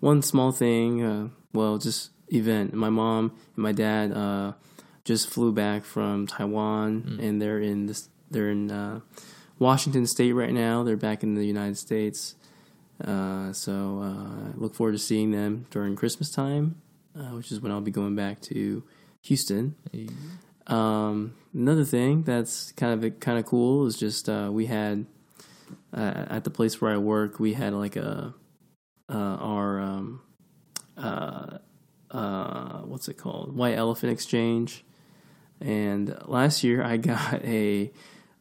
[0.00, 2.74] One small thing, uh, well, just event.
[2.74, 4.52] My mom and my dad uh,
[5.04, 7.22] just flew back from Taiwan, Mm.
[7.22, 8.08] and they're in this.
[8.30, 9.00] They're in uh,
[9.58, 10.82] Washington State right now.
[10.82, 12.34] They're back in the United States,
[13.04, 16.80] uh, so uh, I look forward to seeing them during Christmas time,
[17.18, 18.82] uh, which is when I'll be going back to
[19.22, 19.76] Houston.
[20.66, 25.06] Um, another thing that's kind of kind of cool is just uh, we had
[25.96, 28.34] uh, at the place where I work, we had like a
[29.08, 30.20] uh, our um,
[30.96, 31.58] uh,
[32.10, 34.84] uh, what's it called White Elephant Exchange,
[35.60, 37.90] and last year I got a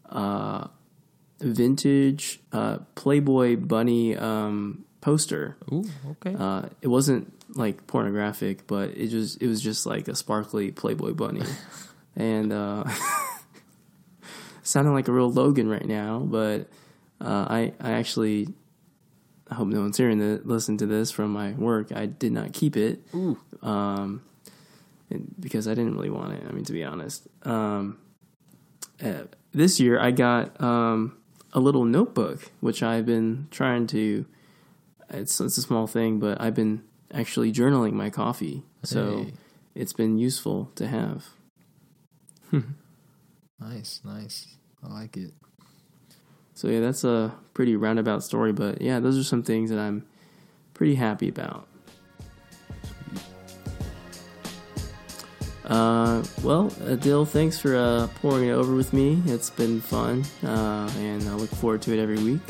[0.10, 0.68] uh,
[1.40, 5.58] vintage uh, Playboy bunny um, poster.
[5.72, 6.36] Ooh, okay.
[6.38, 11.14] Uh, it wasn't like pornographic, but it just it was just like a sparkly Playboy
[11.14, 11.44] bunny,
[12.16, 12.84] and uh,
[14.64, 16.20] sounding like a real Logan right now.
[16.20, 16.70] But
[17.22, 18.48] uh, I I actually
[19.50, 21.92] I hope no one's hearing the listen to this from my work.
[21.92, 24.24] I did not keep it Ooh, um,
[25.40, 26.44] because I didn't really want it.
[26.48, 28.00] I mean, to be honest, um,
[29.04, 31.18] uh, this year I got um,
[31.54, 34.26] a little notebook, which I've been trying to.
[35.10, 36.84] It's it's a small thing, but I've been
[37.14, 39.34] actually journaling my coffee, so Hey.
[39.76, 41.28] it's been useful to have.
[43.60, 44.48] nice, nice.
[44.84, 45.32] I like it.
[46.56, 50.06] So yeah, that's a pretty roundabout story, but yeah, those are some things that I'm
[50.74, 51.68] pretty happy about.
[55.66, 59.22] Uh, well, Adil, thanks for uh, pouring it over with me.
[59.26, 62.42] It's been fun, uh, and I look forward to it every week.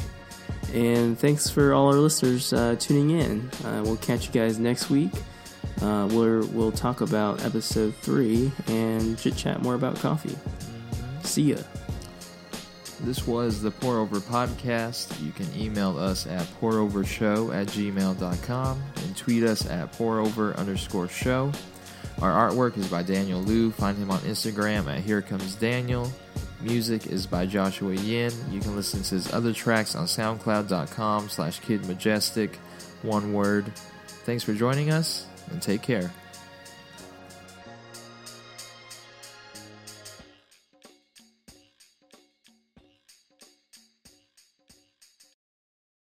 [0.73, 3.49] And thanks for all our listeners uh, tuning in.
[3.63, 5.11] Uh, we'll catch you guys next week.
[5.81, 10.35] Uh, where we'll talk about episode three and chit chat more about coffee.
[11.23, 11.57] See ya.
[13.05, 15.23] This was the Pour Over Podcast.
[15.23, 21.51] You can email us at pourovershow at gmail.com and tweet us at pourover underscore show.
[22.19, 23.69] Our artwork is by Daniel Liu.
[23.69, 26.11] Find him on Instagram at Here Comes Daniel.
[26.61, 28.33] Music is by Joshua Yin.
[28.49, 32.55] You can listen to his other tracks on soundcloud.com slash kidmajestic.
[33.03, 33.71] One word.
[34.25, 36.11] Thanks for joining us and take care.